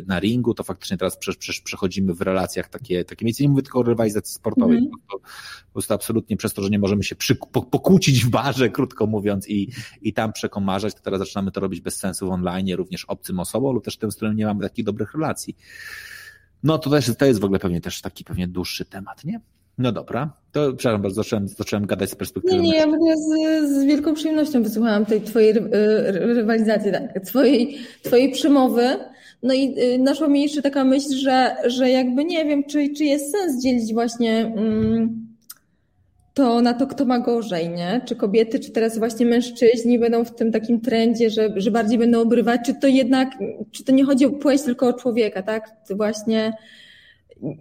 [0.07, 3.45] na ringu, to faktycznie teraz prze, prze, przechodzimy w relacjach takie, takie miejsce.
[3.45, 4.91] Nie mówię tylko o rywalizacji sportowej, mm.
[4.91, 5.29] po, prostu,
[5.67, 9.07] po prostu absolutnie przez to, że nie możemy się przy, po, pokłócić w barze, krótko
[9.07, 9.71] mówiąc, i,
[10.03, 13.75] i tam przekomarzać, to teraz zaczynamy to robić bez sensu w online, również obcym osobom,
[13.75, 15.57] lub też tym, z którym nie mamy takich dobrych relacji.
[16.63, 19.41] No to też, to jest w ogóle pewnie też taki pewnie dłuższy temat, nie?
[19.79, 22.57] No dobra, to przepraszam bardzo, zacząłem, zacząłem gadać z perspektywy.
[22.57, 25.53] Nie, nie, ja w ogóle z, z wielką przyjemnością wysłuchałam tej twojej
[26.13, 28.97] rywalizacji, tak, twojej, twojej przemowy.
[29.43, 33.05] No i y, naszła mi jeszcze taka myśl, że, że jakby nie wiem, czy, czy
[33.05, 35.31] jest sens dzielić właśnie mm,
[36.35, 38.01] to na to, kto ma gorzej, nie?
[38.05, 42.21] Czy kobiety, czy teraz właśnie mężczyźni będą w tym takim trendzie, że, że bardziej będą
[42.21, 43.29] obrywać, czy to jednak,
[43.73, 45.71] czy to nie chodzi o płeć, tylko o człowieka, tak?
[45.89, 46.53] To właśnie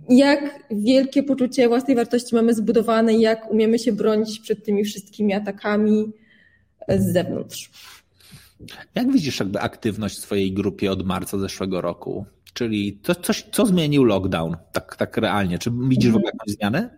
[0.09, 6.11] jak wielkie poczucie własnej wartości mamy zbudowane jak umiemy się bronić przed tymi wszystkimi atakami
[6.89, 7.71] z zewnątrz.
[8.95, 12.25] Jak widzisz jakby aktywność w swojej grupie od marca zeszłego roku?
[12.53, 15.59] Czyli to, coś, co zmienił lockdown, tak, tak realnie?
[15.59, 16.89] Czy widzisz w ogóle jakąś zmianę?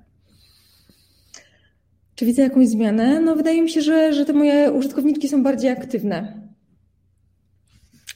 [2.15, 3.19] Czy widzę jakąś zmianę?
[3.19, 6.49] No wydaje mi się, że, że te moje użytkowniczki są bardziej aktywne.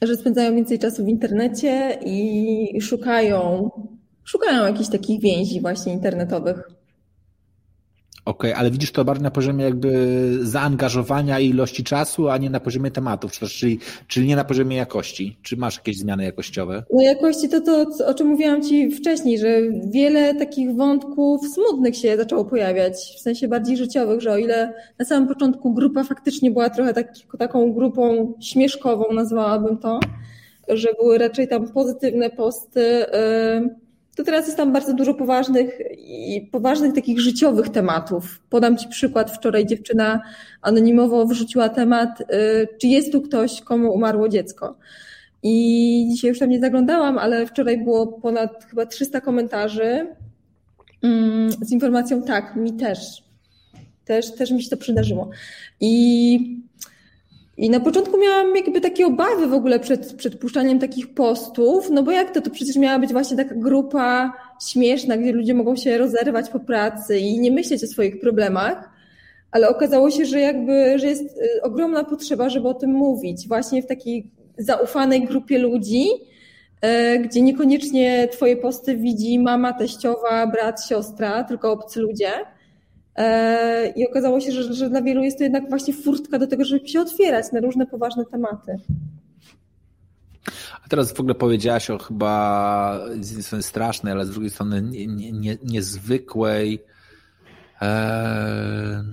[0.02, 3.70] Że spędzają więcej czasu w internecie i szukają
[4.26, 6.76] szukają jakichś takich więzi właśnie internetowych.
[8.26, 12.50] Okej, okay, ale widzisz to bardziej na poziomie jakby zaangażowania i ilości czasu, a nie
[12.50, 15.38] na poziomie tematów, czyli, czyli nie na poziomie jakości.
[15.42, 16.84] Czy masz jakieś zmiany jakościowe?
[16.94, 19.62] No jakości to to, o czym mówiłam Ci wcześniej, że
[19.92, 25.06] wiele takich wątków smutnych się zaczęło pojawiać, w sensie bardziej życiowych, że o ile na
[25.06, 30.00] samym początku grupa faktycznie była trochę tak, taką grupą śmieszkową, nazwałabym to,
[30.68, 33.06] że były raczej tam pozytywne posty,
[33.62, 33.85] yy,
[34.16, 38.42] to teraz jest tam bardzo dużo poważnych i poważnych takich życiowych tematów.
[38.50, 39.32] Podam Ci przykład.
[39.32, 40.22] Wczoraj dziewczyna
[40.62, 42.26] anonimowo wrzuciła temat, y,
[42.82, 44.78] czy jest tu ktoś, komu umarło dziecko.
[45.44, 50.08] I dzisiaj już tam nie zaglądałam, ale wczoraj było ponad chyba 300 komentarzy
[51.04, 53.24] mm, z informacją tak, mi też.
[54.06, 55.30] Też, też mi się to przydarzyło.
[55.80, 56.65] I
[57.58, 62.04] i na początku miałam jakby takie obawy w ogóle przed, przed puszczaniem takich postów, no
[62.04, 64.34] bo jak to, to przecież miała być właśnie taka grupa
[64.68, 68.90] śmieszna, gdzie ludzie mogą się rozerwać po pracy i nie myśleć o swoich problemach,
[69.52, 73.84] ale okazało się, że jakby, że jest y, ogromna potrzeba, żeby o tym mówić, właśnie
[73.84, 74.28] w takiej
[74.58, 76.08] zaufanej grupie ludzi,
[76.86, 82.32] y, gdzie niekoniecznie twoje posty widzi mama, teściowa, brat, siostra, tylko obcy ludzie
[83.96, 86.88] I okazało się, że, że dla wielu jest to jednak właśnie furtka do tego, żeby
[86.88, 88.78] się otwierać na różne poważne tematy.
[90.86, 94.82] A teraz w ogóle powiedziałaś o chyba z jednej strony strasznej, ale z drugiej strony
[94.82, 96.84] nie, nie, nie, niezwykłej.
[97.82, 99.04] E,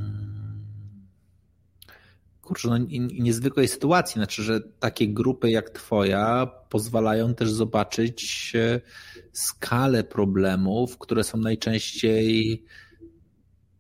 [2.43, 2.79] kurczę, no,
[3.19, 4.15] niezwykłej sytuacji.
[4.15, 8.81] Znaczy, że takie grupy jak Twoja pozwalają też zobaczyć e,
[9.33, 12.65] skalę problemów, które są najczęściej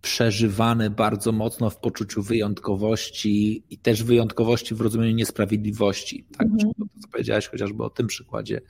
[0.03, 6.27] przeżywane bardzo mocno w poczuciu wyjątkowości i też wyjątkowości w rozumieniu niesprawiedliwości.
[6.39, 6.49] Tak?
[6.49, 6.71] -hmm.
[6.79, 8.61] To, co powiedziałaś chociażby o tym przykładzie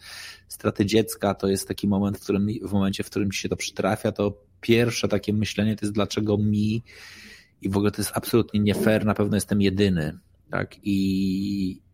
[0.48, 3.56] straty dziecka, to jest taki moment, w, którym, w momencie, w którym ci się to
[3.56, 6.82] przytrafia, to pierwsze takie myślenie to jest dlaczego mi
[7.62, 10.18] i w ogóle to jest absolutnie nie fair, na pewno jestem jedyny.
[10.50, 10.76] Tak?
[10.82, 10.96] I,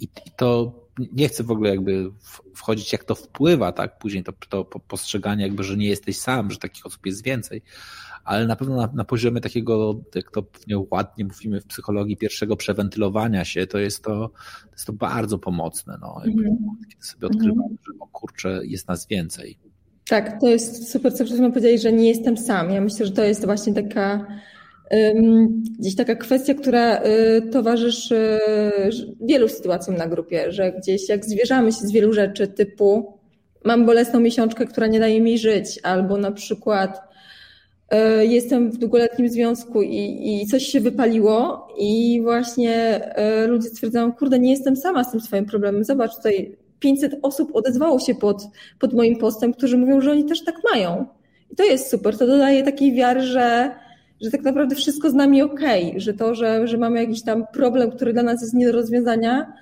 [0.00, 0.74] i, i to
[1.12, 2.10] nie chcę w ogóle jakby
[2.54, 3.98] wchodzić, jak to wpływa, tak?
[3.98, 7.62] Później to, to postrzeganie jakby, że nie jesteś sam, że takich osób jest więcej,
[8.24, 10.44] ale na pewno na, na poziomie takiego, jak to
[10.90, 14.28] ładnie mówimy w psychologii, pierwszego przewentylowania się, to jest to,
[14.64, 15.98] to, jest to bardzo pomocne.
[16.00, 16.58] No, jakby, mm.
[16.88, 17.78] Kiedy sobie odkrywamy, mm.
[17.86, 19.58] że o kurczę, jest nas więcej.
[20.08, 22.70] Tak, to jest super, co przed powiedzieli, że nie jestem sam.
[22.70, 24.26] Ja myślę, że to jest właśnie taka
[25.78, 28.38] gdzieś taka kwestia, która y, towarzyszy
[29.20, 33.18] wielu sytuacjom na grupie, że gdzieś jak zwierzamy się z wielu rzeczy typu
[33.64, 37.00] mam bolesną miesiączkę, która nie daje mi żyć, albo na przykład
[37.92, 43.00] y, jestem w długoletnim związku i, i coś się wypaliło i właśnie
[43.44, 47.56] y, ludzie stwierdzają, kurde, nie jestem sama z tym swoim problemem, zobacz tutaj 500 osób
[47.56, 48.42] odezwało się pod,
[48.78, 51.06] pod moim postem, którzy mówią, że oni też tak mają.
[51.50, 53.70] I to jest super, to dodaje takiej wiary, że
[54.20, 55.60] że tak naprawdę wszystko z nami ok,
[55.96, 59.52] że to, że, że mamy jakiś tam problem, który dla nas jest nie do rozwiązania,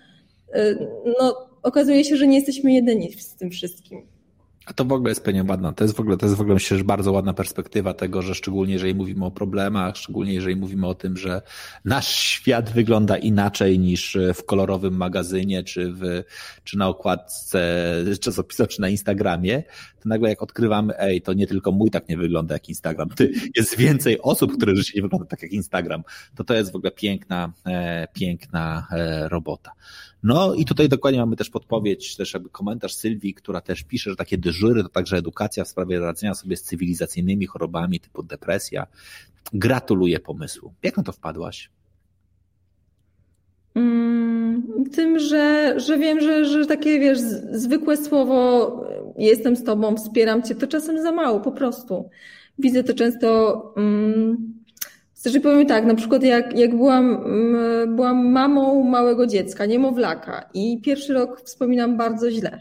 [0.57, 0.79] y,
[1.21, 4.16] no okazuje się, że nie jesteśmy jedyni z tym wszystkim.
[4.67, 5.73] A to w ogóle jest pewnie ładna.
[5.73, 8.35] To jest w ogóle, to jest w ogóle myślę, że bardzo ładna perspektywa tego, że
[8.35, 11.43] szczególnie jeżeli mówimy o problemach, szczególnie jeżeli mówimy o tym, że
[11.85, 16.23] nasz świat wygląda inaczej niż w kolorowym magazynie, czy, w,
[16.65, 17.85] czy na okładce
[18.21, 19.63] czasopisma, czy na Instagramie,
[20.01, 23.09] to nagle jak odkrywamy, ej, to nie tylko mój tak nie wygląda jak Instagram,
[23.57, 26.03] jest więcej osób, które życie nie wygląda tak jak Instagram,
[26.35, 29.73] to to jest w ogóle piękna, e, piękna e, robota.
[30.27, 34.17] No i tutaj dokładnie mamy też podpowiedź, też jakby komentarz Sylwii, która też pisze, że
[34.17, 38.87] takie dyżury to także edukacja w sprawie radzenia sobie z cywilizacyjnymi chorobami typu depresja.
[39.53, 40.75] Gratuluję pomysłu.
[40.83, 41.71] Jak na to wpadłaś?
[43.75, 44.63] Mm,
[44.93, 47.19] tym, że, że wiem, że, że takie, wiesz,
[47.53, 48.71] zwykłe słowo
[49.19, 52.11] jestem z tobą, wspieram cię, to czasem za mało, po prostu.
[52.59, 54.56] Widzę to często mm,
[55.31, 57.25] znaczy powiem tak, na przykład jak, jak byłam,
[57.89, 62.61] byłam mamą małego dziecka, niemowlaka i pierwszy rok wspominam bardzo źle.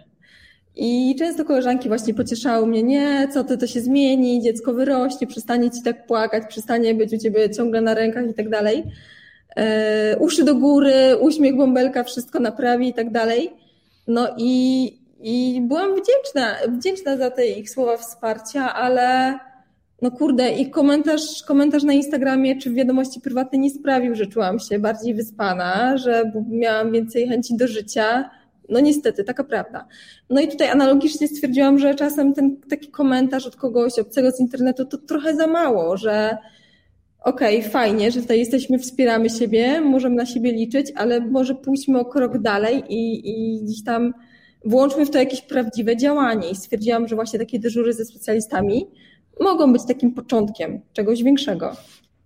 [0.76, 5.72] I często koleżanki właśnie pocieszały mnie, nie, co ty, to się zmieni, dziecko wyrośnie, przestanie
[5.72, 8.84] ci tak płakać, przestanie być u ciebie ciągle na rękach i tak dalej.
[9.56, 13.54] E, uszy do góry, uśmiech bąbelka, wszystko naprawi i tak dalej.
[14.08, 14.86] No i,
[15.20, 19.40] i byłam wdzięczna, wdzięczna za te ich słowa wsparcia, ale
[20.06, 24.60] no kurde, i komentarz, komentarz na Instagramie czy w wiadomości prywatnej nie sprawił, że czułam
[24.60, 28.30] się bardziej wyspana, że miałam więcej chęci do życia.
[28.70, 29.88] No niestety, taka prawda.
[30.30, 34.86] No i tutaj analogicznie stwierdziłam, że czasem ten taki komentarz od kogoś obcego z internetu
[34.86, 36.38] to trochę za mało, że
[37.20, 42.00] okej, okay, fajnie, że tutaj jesteśmy, wspieramy siebie, możemy na siebie liczyć, ale może pójdźmy
[42.00, 44.14] o krok dalej i, i gdzieś tam
[44.66, 46.50] włączmy w to jakieś prawdziwe działanie.
[46.50, 48.88] I stwierdziłam, że właśnie takie dyżury ze specjalistami
[49.40, 51.76] mogą być takim początkiem czegoś większego.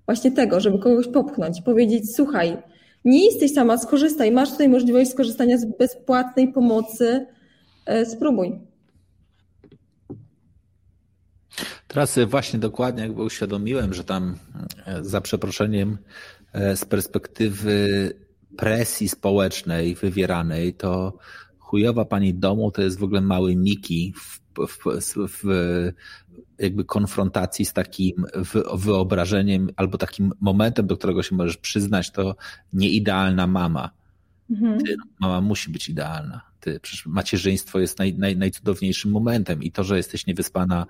[0.06, 2.58] Właśnie tego, żeby kogoś popchnąć, powiedzieć: Słuchaj,
[3.06, 7.26] nie jesteś sama, skorzystaj, masz tutaj możliwość skorzystania z bezpłatnej pomocy,
[7.86, 8.60] e, spróbuj.
[11.88, 14.36] Teraz właśnie dokładnie jakby uświadomiłem, że tam
[14.86, 15.98] e, za przeproszeniem
[16.54, 18.14] e, z perspektywy
[18.58, 21.18] presji społecznej wywieranej, to
[21.60, 25.44] chujowa pani domu to jest w ogóle mały Miki w, w, w,
[26.60, 28.26] jakby konfrontacji z takim
[28.74, 32.36] wyobrażeniem albo takim momentem, do którego się możesz przyznać, to
[32.74, 33.90] nieidealna mama.
[34.50, 34.80] Mhm.
[34.80, 36.42] Ty, no, mama musi być idealna.
[36.60, 40.86] Ty, przecież macierzyństwo jest naj, naj, najcudowniejszym momentem i to, że jesteś niewyspana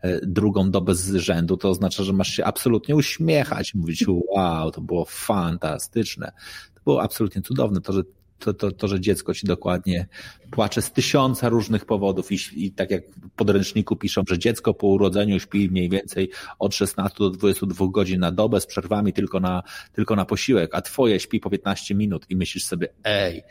[0.00, 4.80] e, drugą dobę z rzędu, to oznacza, że masz się absolutnie uśmiechać, mówić, wow, to
[4.80, 6.32] było fantastyczne.
[6.74, 7.80] To było absolutnie cudowne.
[7.80, 8.02] To, że
[8.38, 10.06] to, to, to, że dziecko ci dokładnie
[10.50, 14.86] płacze z tysiąca różnych powodów i, i tak jak w podręczniku piszą, że dziecko po
[14.86, 19.62] urodzeniu śpi mniej więcej od 16 do 22 godzin na dobę z przerwami tylko na,
[19.92, 23.42] tylko na posiłek, a twoje śpi po 15 minut i myślisz sobie, ej,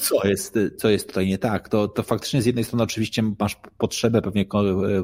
[0.00, 3.56] co jest, co jest tutaj nie tak, to, to faktycznie z jednej strony oczywiście masz
[3.78, 4.44] potrzebę pewnie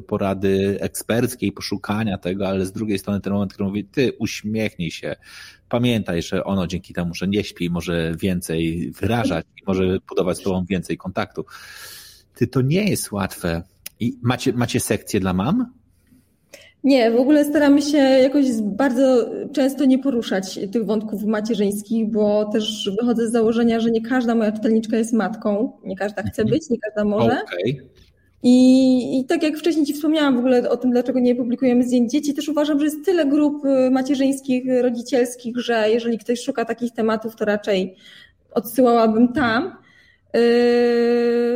[0.07, 5.17] porady eksperckiej, poszukania tego, ale z drugiej strony ten moment, który mówi, ty uśmiechnij się,
[5.69, 10.43] pamiętaj, że ono dzięki temu, że nie śpi, może więcej wyrażać i może budować z
[10.43, 11.45] tobą więcej kontaktu.
[12.35, 13.63] Ty, to nie jest łatwe.
[14.01, 15.78] I macie, macie sekcję dla mam?
[16.85, 22.91] Nie, w ogóle staramy się jakoś bardzo często nie poruszać tych wątków macierzyńskich, bo też
[23.01, 26.49] wychodzę z założenia, że nie każda moja czytelniczka jest matką, nie każda chce mhm.
[26.49, 27.43] być, nie każda może.
[27.43, 27.89] Okay.
[28.43, 32.13] I, I tak jak wcześniej Ci wspomniałam w ogóle o tym, dlaczego nie publikujemy zdjęć
[32.13, 36.93] dzieci, też uważam, że jest tyle grup y, macierzyńskich, rodzicielskich, że jeżeli ktoś szuka takich
[36.93, 37.97] tematów, to raczej
[38.51, 39.77] odsyłałabym tam.
[40.35, 40.41] Yy,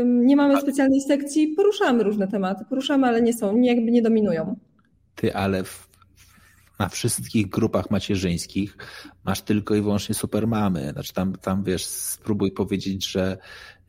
[0.07, 4.57] nie mamy specjalnej sekcji, poruszamy różne tematy, poruszamy, ale nie są, jakby nie dominują.
[5.14, 5.88] Ty, ale w,
[6.78, 8.76] na wszystkich grupach macierzyńskich
[9.24, 10.90] masz tylko i wyłącznie supermamy.
[10.92, 13.38] Znaczy tam, tam wiesz, spróbuj powiedzieć, że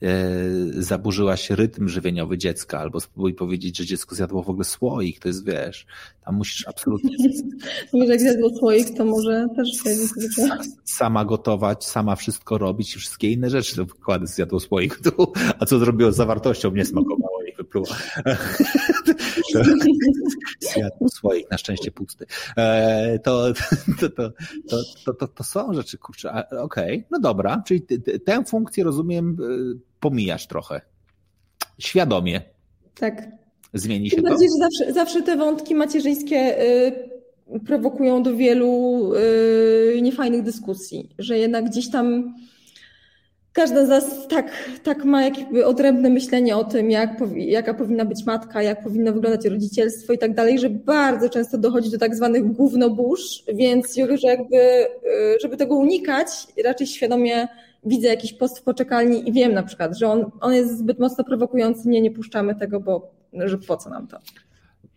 [0.03, 5.27] E, zaburzyłaś rytm żywieniowy dziecka, albo spróbuj powiedzieć, że dziecko zjadło w ogóle słoik, to
[5.27, 5.85] jest, wiesz,
[6.25, 7.17] tam musisz absolutnie...
[7.93, 9.69] Może jak zjadło słoik, to może też
[10.83, 14.99] Sama gotować, sama wszystko robić i wszystkie inne rzeczy, to wykłady zjadło słoik,
[15.59, 17.95] a co zrobiło z zawartością, nie smakowało i wypluła.
[20.71, 22.25] Świat swoich, na szczęście pusty.
[22.57, 23.53] E, to,
[23.99, 24.29] to, to,
[25.05, 27.81] to, to, to, są rzeczy, kurczę, okej, no dobra, czyli
[28.25, 30.81] tę funkcję, rozumiem, e, pomijasz trochę.
[31.79, 32.41] Świadomie.
[32.95, 33.27] Tak.
[33.73, 34.23] Zmieni się to?
[34.23, 39.11] Bardziej, że zawsze, zawsze te wątki macierzyńskie y, prowokują do wielu
[39.95, 42.35] y, niefajnych dyskusji, że jednak gdzieś tam
[43.53, 44.51] każda z nas tak,
[44.83, 49.45] tak ma jakby odrębne myślenie o tym, jak, jaka powinna być matka, jak powinno wyglądać
[49.45, 54.57] rodzicielstwo i tak dalej, że bardzo często dochodzi do tak zwanych gównobórz, więc już jakby,
[54.57, 54.87] y,
[55.41, 56.27] żeby tego unikać,
[56.63, 57.47] raczej świadomie
[57.85, 61.23] widzę jakiś post w poczekalni i wiem na przykład, że on, on jest zbyt mocno
[61.23, 64.17] prowokujący, nie, nie puszczamy tego, bo że po co nam to?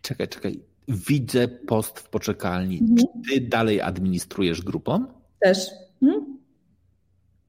[0.01, 0.59] Czekaj, czekaj.
[0.87, 2.79] Widzę post w poczekalni.
[2.79, 2.97] Mhm.
[2.97, 5.05] Czy ty dalej administrujesz grupą?
[5.39, 5.69] Też.
[6.01, 6.26] Mhm.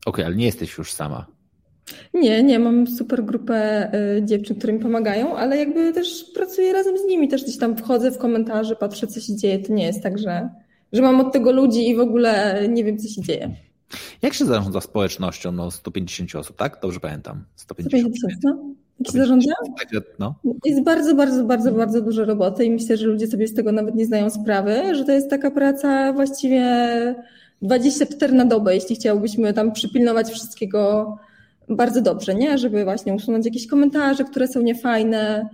[0.07, 1.27] Okej, okay, ale nie jesteś już sama.
[2.15, 3.89] Nie, nie, mam super grupę
[4.19, 7.77] y, dziewczyn, które mi pomagają, ale jakby też pracuję razem z nimi, też gdzieś tam
[7.77, 9.59] wchodzę w komentarze, patrzę, co się dzieje.
[9.59, 10.49] To nie jest tak, że,
[10.93, 13.55] że mam od tego ludzi i w ogóle nie wiem, co się dzieje.
[14.23, 15.53] Jak się zarządza społecznością?
[15.53, 16.79] No 150 osób, tak?
[16.83, 17.45] Dobrze pamiętam.
[17.57, 18.75] 150, 150 no.
[19.01, 19.53] Jak się zarządza?
[20.19, 20.35] No.
[20.65, 23.95] Jest bardzo, bardzo, bardzo, bardzo dużo roboty i myślę, że ludzie sobie z tego nawet
[23.95, 26.65] nie zdają sprawy, że to jest taka praca właściwie
[27.63, 31.17] 24 na dobę, jeśli chciałbyśmy tam przypilnować wszystkiego
[31.69, 32.59] bardzo dobrze, nie?
[32.59, 35.49] Żeby właśnie usunąć jakieś komentarze, które są niefajne,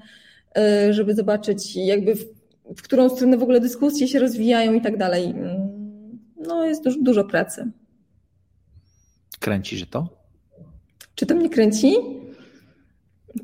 [0.59, 2.25] y, żeby zobaczyć jakby w,
[2.77, 5.25] w którą stronę w ogóle dyskusje się rozwijają i tak dalej.
[5.25, 7.71] Mm, no jest dużo, dużo pracy.
[9.41, 10.09] Kręci się to?
[11.15, 11.95] Czy to mnie kręci?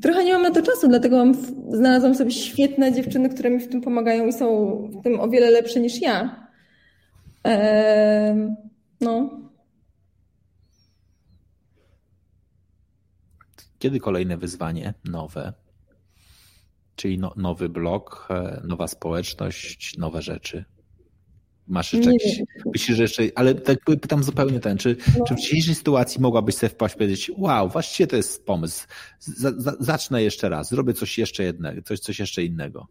[0.01, 1.35] Trochę nie mam na to czasu, dlatego mam,
[1.69, 5.49] znalazłam sobie świetne dziewczyny, które mi w tym pomagają i są w tym o wiele
[5.49, 6.47] lepsze niż ja.
[7.43, 8.55] Eee,
[9.01, 9.41] no.
[13.79, 15.53] Kiedy kolejne wyzwanie nowe?
[16.95, 20.65] Czyli no, nowy blog, e, nowa społeczność, nowe rzeczy?
[21.67, 22.41] Masz jeszcze jakieś,
[22.73, 25.25] myślisz, że jeszcze, ale tak pytam zupełnie ten, czy, no.
[25.25, 28.87] czy w dzisiejszej sytuacji mogłabyś sobie wpaść powiedzieć, wow, właściwie to jest pomysł,
[29.79, 32.87] zacznę jeszcze raz, zrobię coś jeszcze jednego, coś, coś jeszcze innego.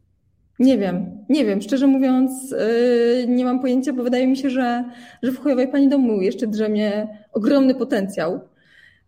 [0.60, 1.62] Nie wiem, nie wiem.
[1.62, 4.84] Szczerze mówiąc, yy, nie mam pojęcia, bo wydaje mi się, że,
[5.22, 8.40] że w chujowej pani domu jeszcze drzemie ogromny potencjał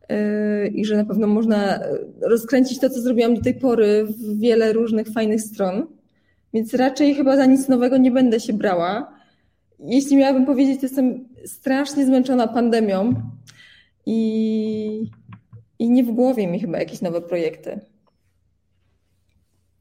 [0.09, 1.81] yy, i że na pewno można
[2.21, 5.87] rozkręcić to, co zrobiłam do tej pory w wiele różnych fajnych stron.
[6.55, 9.23] Więc raczej chyba za nic nowego nie będę się brała
[9.85, 13.15] jeśli miałabym powiedzieć, to jestem strasznie zmęczona pandemią
[14.07, 15.11] i,
[15.79, 17.81] i nie w głowie mi chyba jakieś nowe projekty.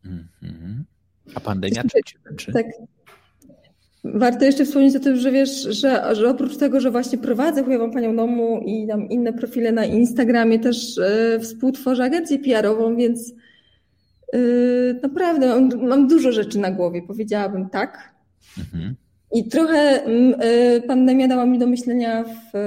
[0.05, 0.83] Mm-hmm.
[1.35, 2.51] A pandemia czy cię męczy?
[2.51, 2.65] Tak.
[4.03, 7.91] Warto jeszcze wspomnieć o tym, że wiesz, że, że oprócz tego, że właśnie prowadzę chujową
[7.91, 13.33] panią domu i tam inne profile na Instagramie, też y, współtworzę agencję PR-ową, więc
[14.35, 18.13] y, naprawdę mam, mam, dużo rzeczy na głowie, powiedziałabym tak.
[18.57, 18.95] Mhm.
[19.33, 22.57] I trochę mm, y, pandemia dała mi do myślenia w,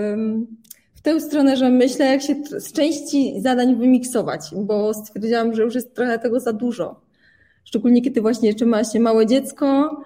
[0.95, 5.75] w tę stronę, że myślę, jak się z części zadań wymiksować, bo stwierdziłam, że już
[5.75, 7.04] jest trochę tego za dużo.
[7.65, 9.97] Szczególnie kiedy właśnie jeszcze ma się małe dziecko,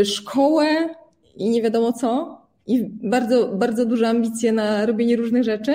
[0.00, 0.94] y, szkołę
[1.36, 5.74] i nie wiadomo co, i bardzo, bardzo duże ambicje na robienie różnych rzeczy,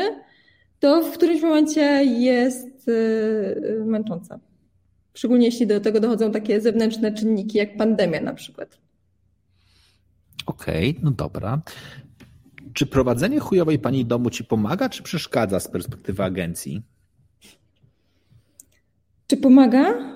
[0.79, 4.39] to w którymś momencie jest y, męczące.
[5.13, 8.77] Szczególnie jeśli do tego dochodzą takie zewnętrzne czynniki, jak pandemia na przykład.
[10.45, 11.61] Okej, okay, no dobra.
[12.73, 16.81] Czy prowadzenie chujowej pani domu ci pomaga, czy przeszkadza z perspektywy agencji?
[19.27, 20.12] Czy pomaga?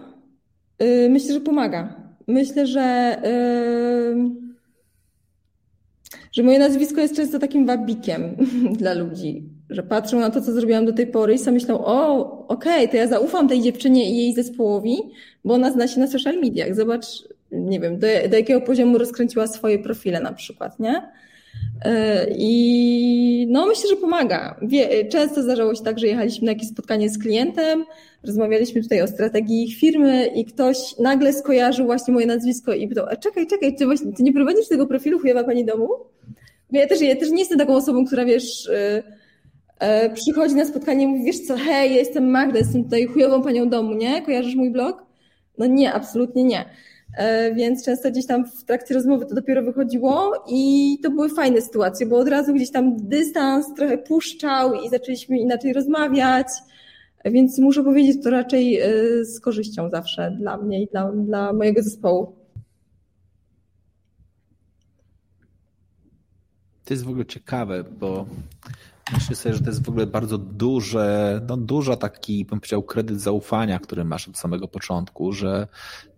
[0.84, 1.96] Y, myślę, że pomaga.
[2.28, 4.16] Myślę, że, y,
[6.32, 8.36] że moje nazwisko jest często takim wabikiem
[8.80, 12.48] dla ludzi, że patrzą na to, co zrobiłam do tej pory i sobie myślą, o,
[12.48, 14.98] okej, okay, to ja zaufam tej dziewczynie i jej zespołowi,
[15.46, 16.76] bo ona zna się na social mediach.
[16.76, 17.06] Zobacz,
[17.52, 21.12] nie wiem, do, do jakiego poziomu rozkręciła swoje profile na przykład, nie?
[21.86, 24.60] E, I no myślę, że pomaga.
[25.10, 27.86] Często zdarzało się tak, że jechaliśmy na jakieś spotkanie z klientem,
[28.24, 33.06] rozmawialiśmy tutaj o strategii ich firmy i ktoś nagle skojarzył właśnie moje nazwisko i pytał,
[33.20, 35.90] czekaj, czekaj, ty, właśnie, ty nie prowadzisz tego profilu chujowa pani domu?
[36.72, 39.04] Ja też, ja też nie jestem taką osobą, która wiesz, yy,
[39.88, 43.44] yy, przychodzi na spotkanie i mówi, wiesz co, hej, ja jestem Magda, jestem tutaj chujową
[43.44, 44.22] panią domu, nie?
[44.22, 45.06] Kojarzysz mój blog?
[45.58, 46.66] No nie, absolutnie nie.
[47.18, 51.62] E, więc często gdzieś tam w trakcie rozmowy to dopiero wychodziło i to były fajne
[51.62, 56.48] sytuacje, bo od razu gdzieś tam dystans trochę puszczał i zaczęliśmy inaczej rozmawiać,
[57.26, 58.90] więc muszę powiedzieć to raczej e,
[59.26, 62.36] z korzyścią zawsze dla mnie i dla, dla mojego zespołu.
[66.86, 68.26] To jest w ogóle ciekawe, bo
[69.14, 73.22] myślę sobie, że to jest w ogóle bardzo duże, no dużo taki, bym powiedział, kredyt
[73.22, 75.68] zaufania, który masz od samego początku, że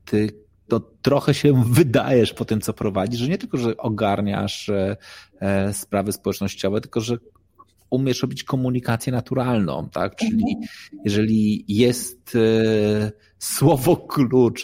[0.06, 5.74] ty to trochę się wydajesz po tym, co prowadzisz, że nie tylko, że ogarniasz e,
[5.74, 7.18] sprawy społecznościowe, tylko, że
[7.90, 10.16] umiesz robić komunikację naturalną, tak?
[10.16, 10.68] Czyli mhm.
[11.06, 14.64] jeżeli jest e, słowo klucz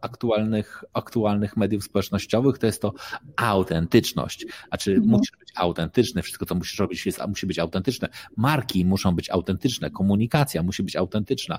[0.00, 2.92] aktualnych, aktualnych mediów społecznościowych, to jest to
[3.36, 4.46] autentyczność.
[4.70, 5.10] A czy mhm.
[5.10, 8.08] musisz być autentyczny, wszystko to musisz robić, jest, musi być autentyczne.
[8.36, 11.58] Marki muszą być autentyczne, komunikacja musi być autentyczna.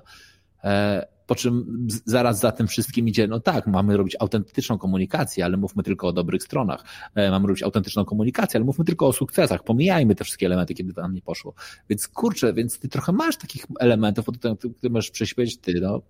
[0.64, 5.58] E, po czym zaraz za tym wszystkim idzie, no tak, mamy robić autentyczną komunikację, ale
[5.58, 6.84] mówmy tylko o dobrych stronach.
[7.16, 9.64] E, mamy robić autentyczną komunikację, ale mówmy tylko o sukcesach.
[9.64, 11.54] Pomijajmy te wszystkie elementy, kiedy to nam nie poszło.
[11.90, 16.02] Więc kurczę, więc ty trochę masz takich elementów, ty, ty możesz przyjść ty, no,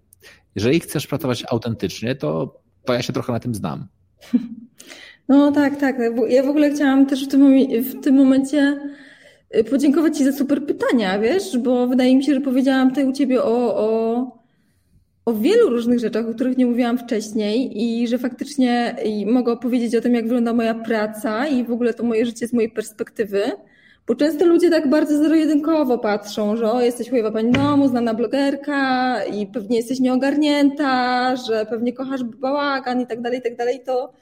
[0.56, 3.88] jeżeli chcesz pracować autentycznie, to, to ja się trochę na tym znam.
[5.28, 5.96] No tak, tak.
[6.28, 8.80] Ja w ogóle chciałam też w tym, w tym momencie
[9.56, 13.14] y, podziękować Ci za super pytania, wiesz, bo wydaje mi się, że powiedziałam tutaj u
[13.14, 14.43] Ciebie o, o,
[15.26, 18.96] o wielu różnych rzeczach, o których nie mówiłam wcześniej i że faktycznie
[19.26, 22.54] mogę opowiedzieć o tym, jak wygląda moja praca i w ogóle to moje życie z
[22.54, 23.42] mojej perspektywy.
[24.08, 29.24] Bo często ludzie tak bardzo zero-jedynkowo patrzą, że o, jesteś chujowa pani domu, znana blogerka
[29.24, 33.82] i pewnie jesteś nieogarnięta, że pewnie kochasz bałagan i tak dalej, i tak dalej.
[33.86, 34.14] To,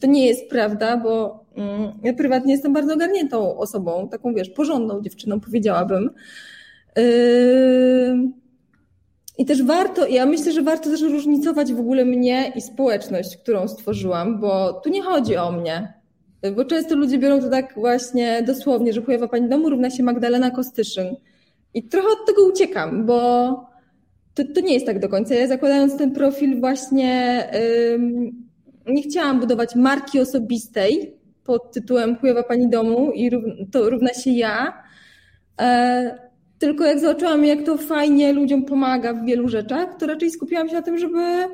[0.00, 5.02] to nie jest prawda, bo mm, ja prywatnie jestem bardzo ogarniętą osobą, taką wiesz, porządną
[5.02, 6.10] dziewczyną powiedziałabym.
[6.96, 8.39] Yy...
[9.40, 13.68] I też warto, ja myślę, że warto też różnicować w ogóle mnie i społeczność, którą
[13.68, 15.92] stworzyłam, bo tu nie chodzi o mnie.
[16.56, 20.50] Bo często ludzie biorą to tak właśnie dosłownie, że chujowa pani domu równa się Magdalena
[20.50, 21.16] Kostyszyn.
[21.74, 23.20] I trochę od tego uciekam, bo
[24.34, 25.34] to, to nie jest tak do końca.
[25.34, 27.44] Ja zakładając ten profil właśnie
[28.86, 31.14] nie chciałam budować marki osobistej
[31.44, 33.30] pod tytułem chujowa pani domu i
[33.72, 34.82] to równa się ja.
[35.60, 36.29] E,
[36.60, 40.74] tylko jak zobaczyłam, jak to fajnie ludziom pomaga w wielu rzeczach, to raczej skupiłam się
[40.74, 41.48] na tym, żeby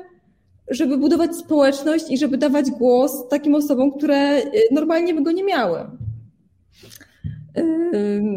[0.69, 5.43] żeby budować społeczność i żeby dawać głos takim osobom, które y, normalnie by go nie
[5.43, 5.79] miały.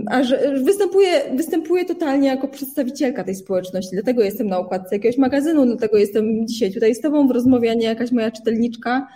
[0.06, 5.66] A że występuję, występuję totalnie jako przedstawicielka tej społeczności, dlatego jestem na okładce jakiegoś magazynu,
[5.66, 9.08] dlatego jestem dzisiaj tutaj z Tobą w rozmowie, a nie jakaś moja czytelniczka,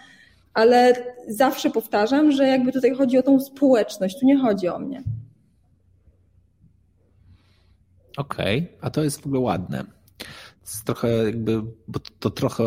[0.55, 0.95] ale
[1.29, 5.03] zawsze powtarzam, że jakby tutaj chodzi o tą społeczność, tu nie chodzi o mnie.
[8.17, 9.85] Okej, okay, a to jest w ogóle ładne
[10.65, 12.65] jest trochę jakby, bo to, to trochę,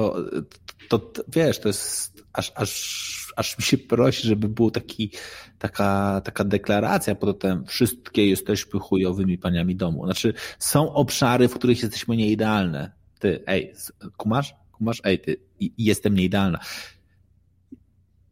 [0.90, 5.12] to, to, wiesz, to jest aż, aż, aż mi się prosi, żeby był taki,
[5.60, 10.06] taka, taka deklaracja pod tym, wszystkie jesteśmy chujowymi paniami domu.
[10.06, 12.92] Znaczy, są obszary, w których jesteśmy nieidealne.
[13.20, 13.74] Ty, ej,
[14.18, 14.56] kumasz?
[14.72, 15.02] Kumasz?
[15.04, 15.38] Ej, ty,
[15.78, 16.60] jestem nieidealna.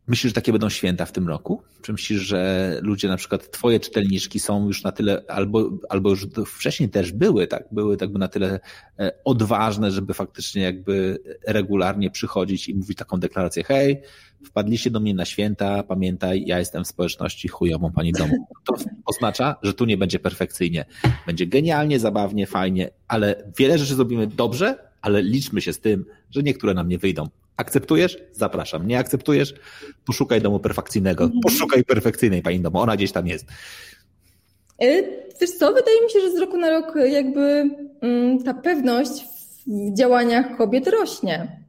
[0.08, 1.62] Myślisz, że takie będą święta w tym roku?
[1.82, 6.28] Czy myślisz, że ludzie, na przykład twoje czytelniczki są już na tyle, albo, albo już
[6.48, 8.60] wcześniej też były, tak, były tak by na tyle
[9.00, 14.02] e, odważne, żeby faktycznie jakby regularnie przychodzić i mówić taką deklarację, hej,
[14.46, 18.48] wpadliście do mnie na święta, pamiętaj, ja jestem w społeczności chujową pani domu.
[18.66, 18.74] To
[19.06, 20.86] oznacza, że tu nie będzie perfekcyjnie.
[21.28, 26.44] Będzie genialnie, zabawnie, fajnie, ale wiele rzeczy zrobimy dobrze, ale liczmy się z tym, że
[26.44, 27.30] niektóre nam nie wyjdą.
[27.58, 28.18] Akceptujesz?
[28.32, 28.88] Zapraszam.
[28.88, 29.54] Nie akceptujesz?
[30.06, 31.24] Poszukaj domu perfekcyjnego.
[31.24, 31.42] Mhm.
[31.42, 32.80] Poszukaj perfekcyjnej pani domu.
[32.80, 33.46] Ona gdzieś tam jest.
[34.82, 35.04] E,
[35.42, 37.70] wiesz co, wydaje mi się, że z roku na rok jakby
[38.02, 39.26] mm, ta pewność
[39.68, 41.66] w działaniach kobiet rośnie.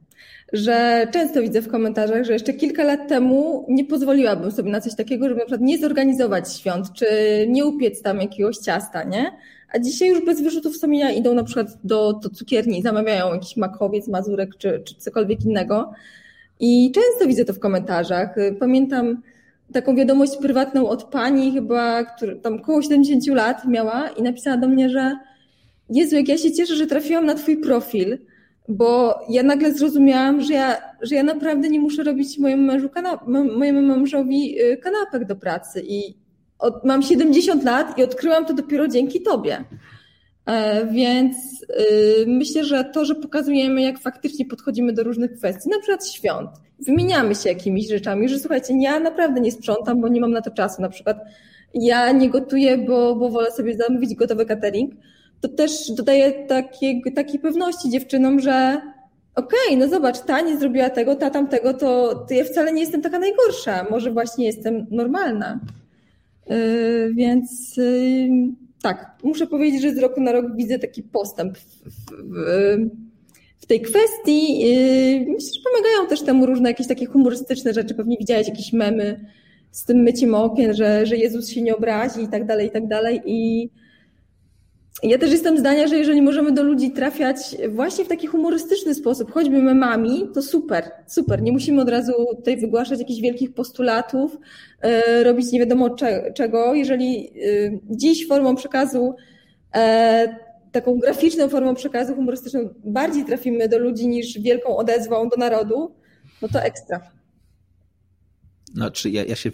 [0.53, 4.95] Że często widzę w komentarzach, że jeszcze kilka lat temu nie pozwoliłabym sobie na coś
[4.95, 7.05] takiego, żeby na przykład nie zorganizować świąt, czy
[7.49, 9.31] nie upiec tam jakiegoś ciasta, nie?
[9.73, 14.07] A dzisiaj już bez wyrzutów sumienia idą na przykład do, do cukierni, zamawiają jakiś makowiec,
[14.07, 15.91] mazurek czy, czy cokolwiek innego.
[16.59, 18.35] I często widzę to w komentarzach.
[18.59, 19.21] Pamiętam
[19.73, 24.67] taką wiadomość prywatną od pani, chyba, która tam około 70 lat miała i napisała do
[24.67, 25.17] mnie, że
[25.89, 28.17] Jezu, jak ja się cieszę, że trafiłam na twój profil,
[28.69, 33.27] bo ja nagle zrozumiałam, że ja, że ja naprawdę nie muszę robić mojemu mężu kanap,
[33.27, 36.13] mojemu mężowi y, kanapek do pracy i,
[36.59, 39.63] od, mam 70 lat i odkryłam to dopiero dzięki Tobie.
[40.45, 45.79] E, więc y, myślę, że to, że pokazujemy, jak faktycznie podchodzimy do różnych kwestii, na
[45.79, 46.49] przykład świąt,
[46.79, 50.51] wymieniamy się jakimiś rzeczami, że słuchajcie, ja naprawdę nie sprzątam, bo nie mam na to
[50.51, 50.81] czasu.
[50.81, 51.17] Na przykład
[51.73, 54.93] ja nie gotuję, bo, bo wolę sobie zamówić gotowy catering.
[55.41, 58.81] To też dodaje takiej, takiej pewności dziewczynom, że
[59.35, 62.81] okej, okay, no zobacz, ta nie zrobiła tego, ta tamtego, to, to ja wcale nie
[62.81, 63.85] jestem taka najgorsza.
[63.91, 65.59] Może właśnie jestem normalna.
[66.49, 68.29] Yy, więc yy,
[68.81, 72.05] tak, muszę powiedzieć, że z roku na rok widzę taki postęp w, w,
[73.57, 74.59] w tej kwestii.
[74.59, 77.95] Yy, myślę, że pomagają też temu różne jakieś takie humorystyczne rzeczy.
[77.95, 79.25] Pewnie widziałeś jakieś memy
[79.71, 82.87] z tym myciem okien, że, że Jezus się nie obrazi i tak dalej, i tak
[82.87, 83.21] dalej.
[83.25, 83.69] I
[85.03, 87.37] ja też jestem zdania, że jeżeli możemy do ludzi trafiać
[87.69, 91.41] właśnie w taki humorystyczny sposób, choćby memami, to super, super.
[91.41, 94.37] Nie musimy od razu tutaj wygłaszać jakichś wielkich postulatów,
[94.81, 95.95] e, robić nie wiadomo
[96.35, 96.73] czego.
[96.73, 97.31] Jeżeli e,
[97.89, 99.15] dziś formą przekazu,
[99.75, 100.35] e,
[100.71, 105.95] taką graficzną formą przekazu humorystyczną bardziej trafimy do ludzi niż wielką odezwą do narodu,
[106.41, 107.16] no to ekstra.
[108.73, 109.51] Znaczy, ja, ja się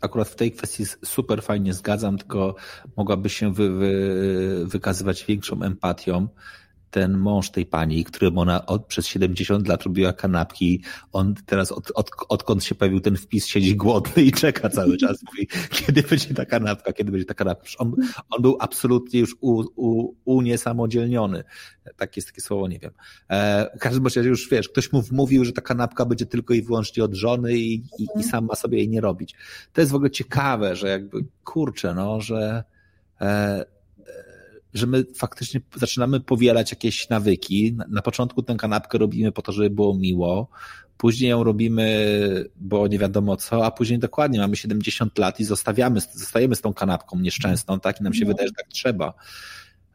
[0.00, 2.54] akurat w tej kwestii super fajnie zgadzam, tylko
[2.96, 6.28] mogłaby się wy, wy, wykazywać większą empatią
[6.92, 10.82] ten mąż tej pani, którym ona od, przez 70 lat robiła kanapki,
[11.12, 15.22] on teraz od, od, odkąd się pojawił ten wpis siedzi głodny i czeka cały czas.
[15.26, 17.68] Mówi, kiedy będzie ta kanapka, kiedy będzie ta kanapka.
[17.78, 17.94] On,
[18.30, 21.44] on był absolutnie już u, u, uniesamodzielniony.
[21.96, 22.92] Tak jest takie słowo, nie wiem.
[23.30, 26.62] E, w każdym razie już wiesz, ktoś mu wmówił, że ta kanapka będzie tylko i
[26.62, 29.34] wyłącznie od żony i, i, i sam ma sobie jej nie robić.
[29.72, 32.64] To jest w ogóle ciekawe, że jakby kurczę, no, że
[33.20, 33.64] e,
[34.74, 37.76] że my faktycznie zaczynamy powielać jakieś nawyki.
[37.88, 40.48] Na początku tę kanapkę robimy po to, żeby było miło,
[40.96, 42.14] później ją robimy,
[42.56, 46.74] bo nie wiadomo co, a później dokładnie mamy 70 lat i zostawiamy, zostajemy z tą
[46.74, 48.00] kanapką nieszczęsną, tak?
[48.00, 48.28] I nam się no.
[48.28, 49.14] wydaje, że tak trzeba.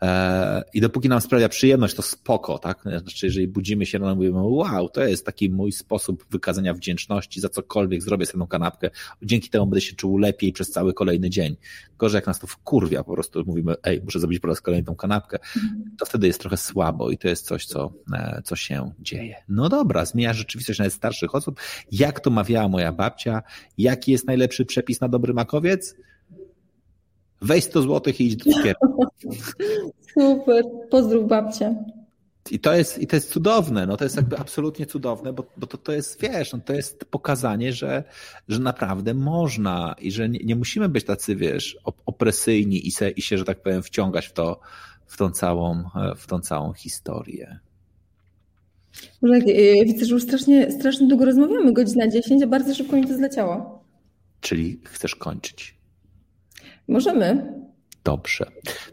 [0.02, 2.82] E, I dopóki nam sprawia przyjemność, to spoko, tak?
[2.82, 7.50] Znaczy, jeżeli budzimy się rano, mówimy, wow, to jest taki mój sposób wykazania wdzięczności za
[7.50, 8.90] cokolwiek zrobię sobie tą kanapkę.
[9.22, 11.56] Dzięki temu będę się czuł lepiej przez cały kolejny dzień.
[11.98, 14.96] Gorzej jak nas to wkurwia, po prostu mówimy, ej, muszę zrobić po raz kolejny tą
[14.96, 15.40] kanapkę,
[16.00, 19.36] to wtedy jest trochę słabo i to jest coś, co, e, co się dzieje.
[19.50, 21.60] No dobra, zmienia rzeczywistość nawet starszych osób.
[21.92, 23.44] Jak to mawiała moja babcia?
[23.78, 25.96] Jaki jest najlepszy przepis na dobry makowiec?
[27.42, 28.76] Weź 100 złotych i idź do cukierni.
[30.14, 31.76] Super, pozdrów babcię.
[32.52, 35.68] I to jest, i to jest cudowne, no to jest jakby absolutnie cudowne, bo, bo
[35.68, 38.04] to, to jest, wiesz, no to jest pokazanie, że,
[38.48, 43.22] że naprawdę można i że nie, nie musimy być tacy, wiesz, opresyjni i, se, i
[43.22, 44.60] się, że tak powiem, wciągać w to,
[45.06, 45.84] w tą całą,
[46.18, 47.60] w tą całą historię.
[49.24, 53.16] E, widzę, że już strasznie, strasznie długo rozmawiamy, godzina 10, a bardzo szybko mi to
[53.16, 53.84] zleciało.
[54.42, 55.77] Czyli chcesz kończyć?
[56.88, 57.54] Możemy.
[58.04, 58.46] Dobrze.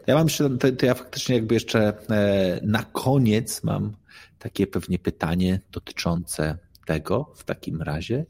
[0.07, 3.93] Ja mam jeszcze, to, to ja faktycznie jakby jeszcze e, na koniec mam
[4.39, 8.25] takie pewnie pytanie dotyczące tego w takim razie,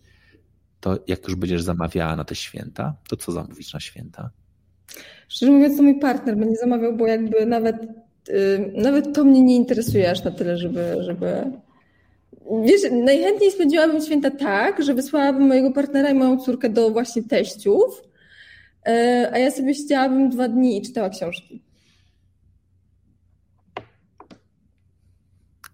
[0.80, 4.30] to jak już będziesz zamawiała na te święta, to co zamówisz na święta?
[5.28, 7.76] Szczerze mówiąc, to mój partner będzie zamawiał, bo jakby nawet,
[8.28, 11.51] yy, nawet to mnie nie interesuje aż na tyle, żeby, żeby.
[12.63, 18.01] Wiesz, najchętniej spędziłabym święta tak, że wysłałabym mojego partnera i moją córkę do właśnie teściów,
[19.32, 21.64] a ja sobie siedziałabym dwa dni i czytała książki.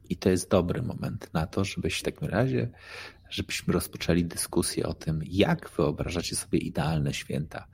[0.09, 2.70] I to jest dobry moment na to, żebyś w takim razie,
[3.30, 7.68] żebyśmy rozpoczęli dyskusję o tym, jak wyobrażacie sobie idealne święta.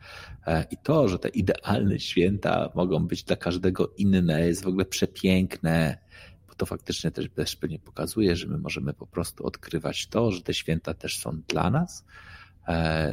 [0.48, 4.86] E, I to, że te idealne święta mogą być dla każdego inne, jest w ogóle
[4.86, 5.98] przepiękne,
[6.48, 10.42] bo to faktycznie też, też pewnie pokazuje, że my możemy po prostu odkrywać to, że
[10.42, 12.37] te święta też są dla nas, E,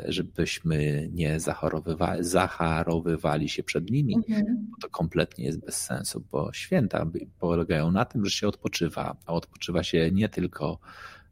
[0.09, 4.67] żebyśmy nie zacharowywali, zacharowywali się przed nimi, mhm.
[4.83, 7.07] to kompletnie jest bez sensu, bo święta
[7.39, 10.79] polegają na tym, że się odpoczywa, a odpoczywa się nie tylko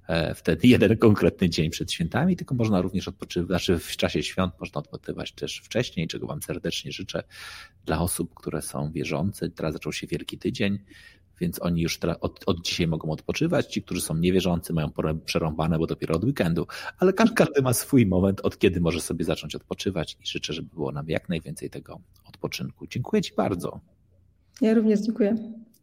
[0.08, 4.54] e, wtedy jeden konkretny dzień przed świętami, tylko można również odpoczywać, znaczy w czasie świąt
[4.60, 7.22] można odpoczywać też wcześniej, czego Wam serdecznie życzę
[7.84, 9.50] dla osób, które są wierzące.
[9.50, 10.78] Teraz zaczął się Wielki Tydzień,
[11.40, 13.66] więc oni już od, od dzisiaj mogą odpoczywać.
[13.66, 14.90] Ci, którzy są niewierzący, mają
[15.24, 16.66] przerąbane, bo dopiero od weekendu,
[16.98, 20.92] ale każdy, ma swój moment, od kiedy może sobie zacząć odpoczywać i życzę, żeby było
[20.92, 22.86] nam jak najwięcej tego odpoczynku.
[22.86, 23.80] Dziękuję Ci bardzo.
[24.60, 25.36] Ja również dziękuję.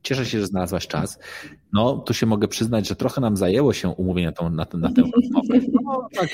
[0.03, 1.19] Cieszę się, że znalazłaś czas.
[1.73, 4.77] No, tu się mogę przyznać, że trochę nam zajęło się umówienie na, tą, na, tę,
[4.77, 5.59] na tę rozmowę.
[5.83, 6.29] No, tak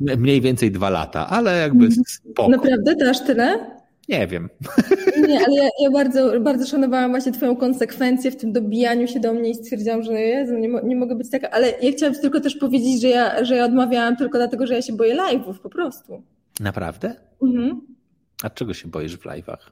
[0.00, 2.48] mniej więcej dwa lata, ale jakby spoko.
[2.48, 2.96] Naprawdę?
[2.96, 3.81] To aż tyle?
[4.12, 4.48] Nie wiem.
[5.28, 9.34] Nie, ale ja, ja, bardzo, bardzo szanowałam właśnie Twoją konsekwencję w tym dobijaniu się do
[9.34, 11.50] mnie i stwierdziłam, że Jezu, nie, nie mogę być taka.
[11.50, 14.82] Ale ja chciałam tylko też powiedzieć, że ja, że ja odmawiałam tylko dlatego, że ja
[14.82, 16.22] się boję live'ów po prostu.
[16.60, 17.14] Naprawdę?
[17.42, 17.80] Mhm.
[18.42, 19.70] A czego się boisz w live'ach?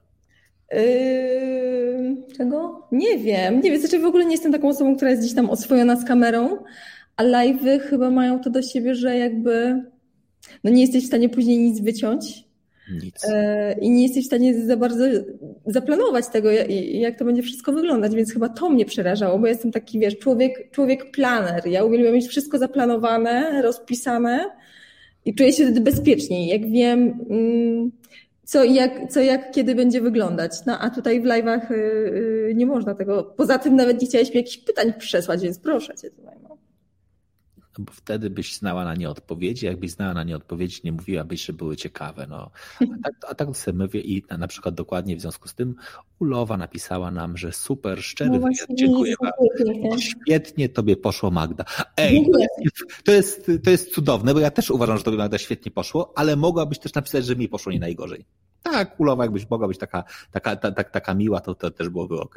[0.73, 2.89] Yy, czego?
[2.93, 3.60] Nie wiem.
[3.60, 3.81] Nie wiem.
[3.81, 6.59] Znaczy w ogóle nie jestem taką osobą, która jest gdzieś tam oswojona z kamerą,
[7.16, 9.82] a live'y chyba mają to do siebie, że jakby
[10.64, 12.49] no nie jesteś w stanie później nic wyciąć
[12.90, 13.24] nic.
[13.24, 15.04] E, I nie jesteś w stanie za bardzo
[15.66, 16.50] zaplanować tego,
[16.92, 20.70] jak to będzie wszystko wyglądać, więc chyba to mnie przerażało, bo jestem taki, wiesz, człowiek,
[20.70, 21.66] człowiek planer.
[21.66, 24.50] Ja uwielbiam mieć wszystko zaplanowane, rozpisane
[25.24, 27.90] i czuję się wtedy bezpieczniej, jak wiem, mm,
[28.44, 30.52] co jak, co jak kiedy będzie wyglądać.
[30.66, 33.34] No a tutaj w live'ach y, y, nie można tego.
[33.36, 36.39] Poza tym nawet nie chciałeś mi jakichś pytań przesłać, więc proszę cię tutaj.
[37.81, 37.85] No.
[37.85, 39.66] no bo wtedy byś znała na nie odpowiedzi.
[39.66, 42.27] Jakbyś znała na nie odpowiedzi, nie mówiłabyś, że były ciekawe.
[42.27, 42.51] No.
[42.81, 45.74] A tak, a tak sobie mówię i na, na przykład dokładnie w związku z tym
[46.19, 49.98] Ulowa napisała nam, że super, szczery no wywiad, dziękuję bardzo.
[49.98, 51.65] Świetnie tobie poszło Magda.
[51.97, 55.39] Ej, to jest, to jest, to jest cudowne, bo ja też uważam, że tobie Magda
[55.39, 58.24] świetnie poszło, ale mogłabyś też napisać, że mi poszło nie najgorzej.
[58.62, 62.20] Tak, Ulowa jakbyś mogła być taka, taka, ta, ta, taka miła, to, to też byłoby
[62.20, 62.35] ok.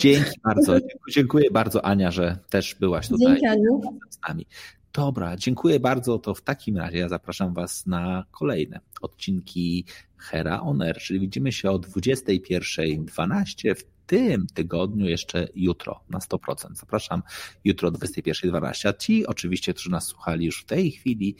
[0.00, 0.76] Dzięki bardzo.
[1.14, 3.80] Dziękuję bardzo, Ania, że też byłaś tutaj Dzięki, Aniu.
[4.10, 4.46] z nami.
[4.92, 6.18] Dobra, dziękuję bardzo.
[6.18, 9.84] To w takim razie ja zapraszam Was na kolejne odcinki
[10.16, 16.74] Hera On Air, czyli widzimy się o 21.12 w tym tygodniu jeszcze jutro na 100%.
[16.74, 17.22] Zapraszam
[17.64, 18.88] jutro o 21.12.
[18.88, 21.36] A ci oczywiście, którzy nas słuchali już w tej chwili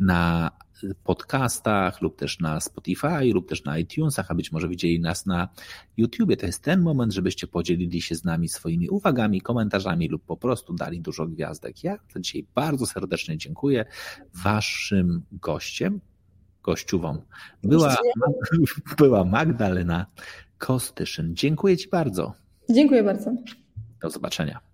[0.00, 0.50] na
[1.04, 5.48] podcastach lub też na Spotify lub też na iTunesach, a być może widzieli nas na
[5.96, 10.36] YouTubie, to jest ten moment, żebyście podzielili się z nami swoimi uwagami, komentarzami lub po
[10.36, 11.84] prostu dali dużo gwiazdek.
[11.84, 13.84] Ja za dzisiaj bardzo serdecznie dziękuję.
[14.44, 16.00] Waszym gościem,
[16.62, 17.22] gościuwą
[17.62, 17.96] była,
[18.98, 20.06] była Magdalena
[20.58, 21.34] Kostyszyn.
[21.36, 22.32] Dziękuję Ci bardzo.
[22.70, 23.30] Dziękuję bardzo.
[24.02, 24.65] Do zobaczenia.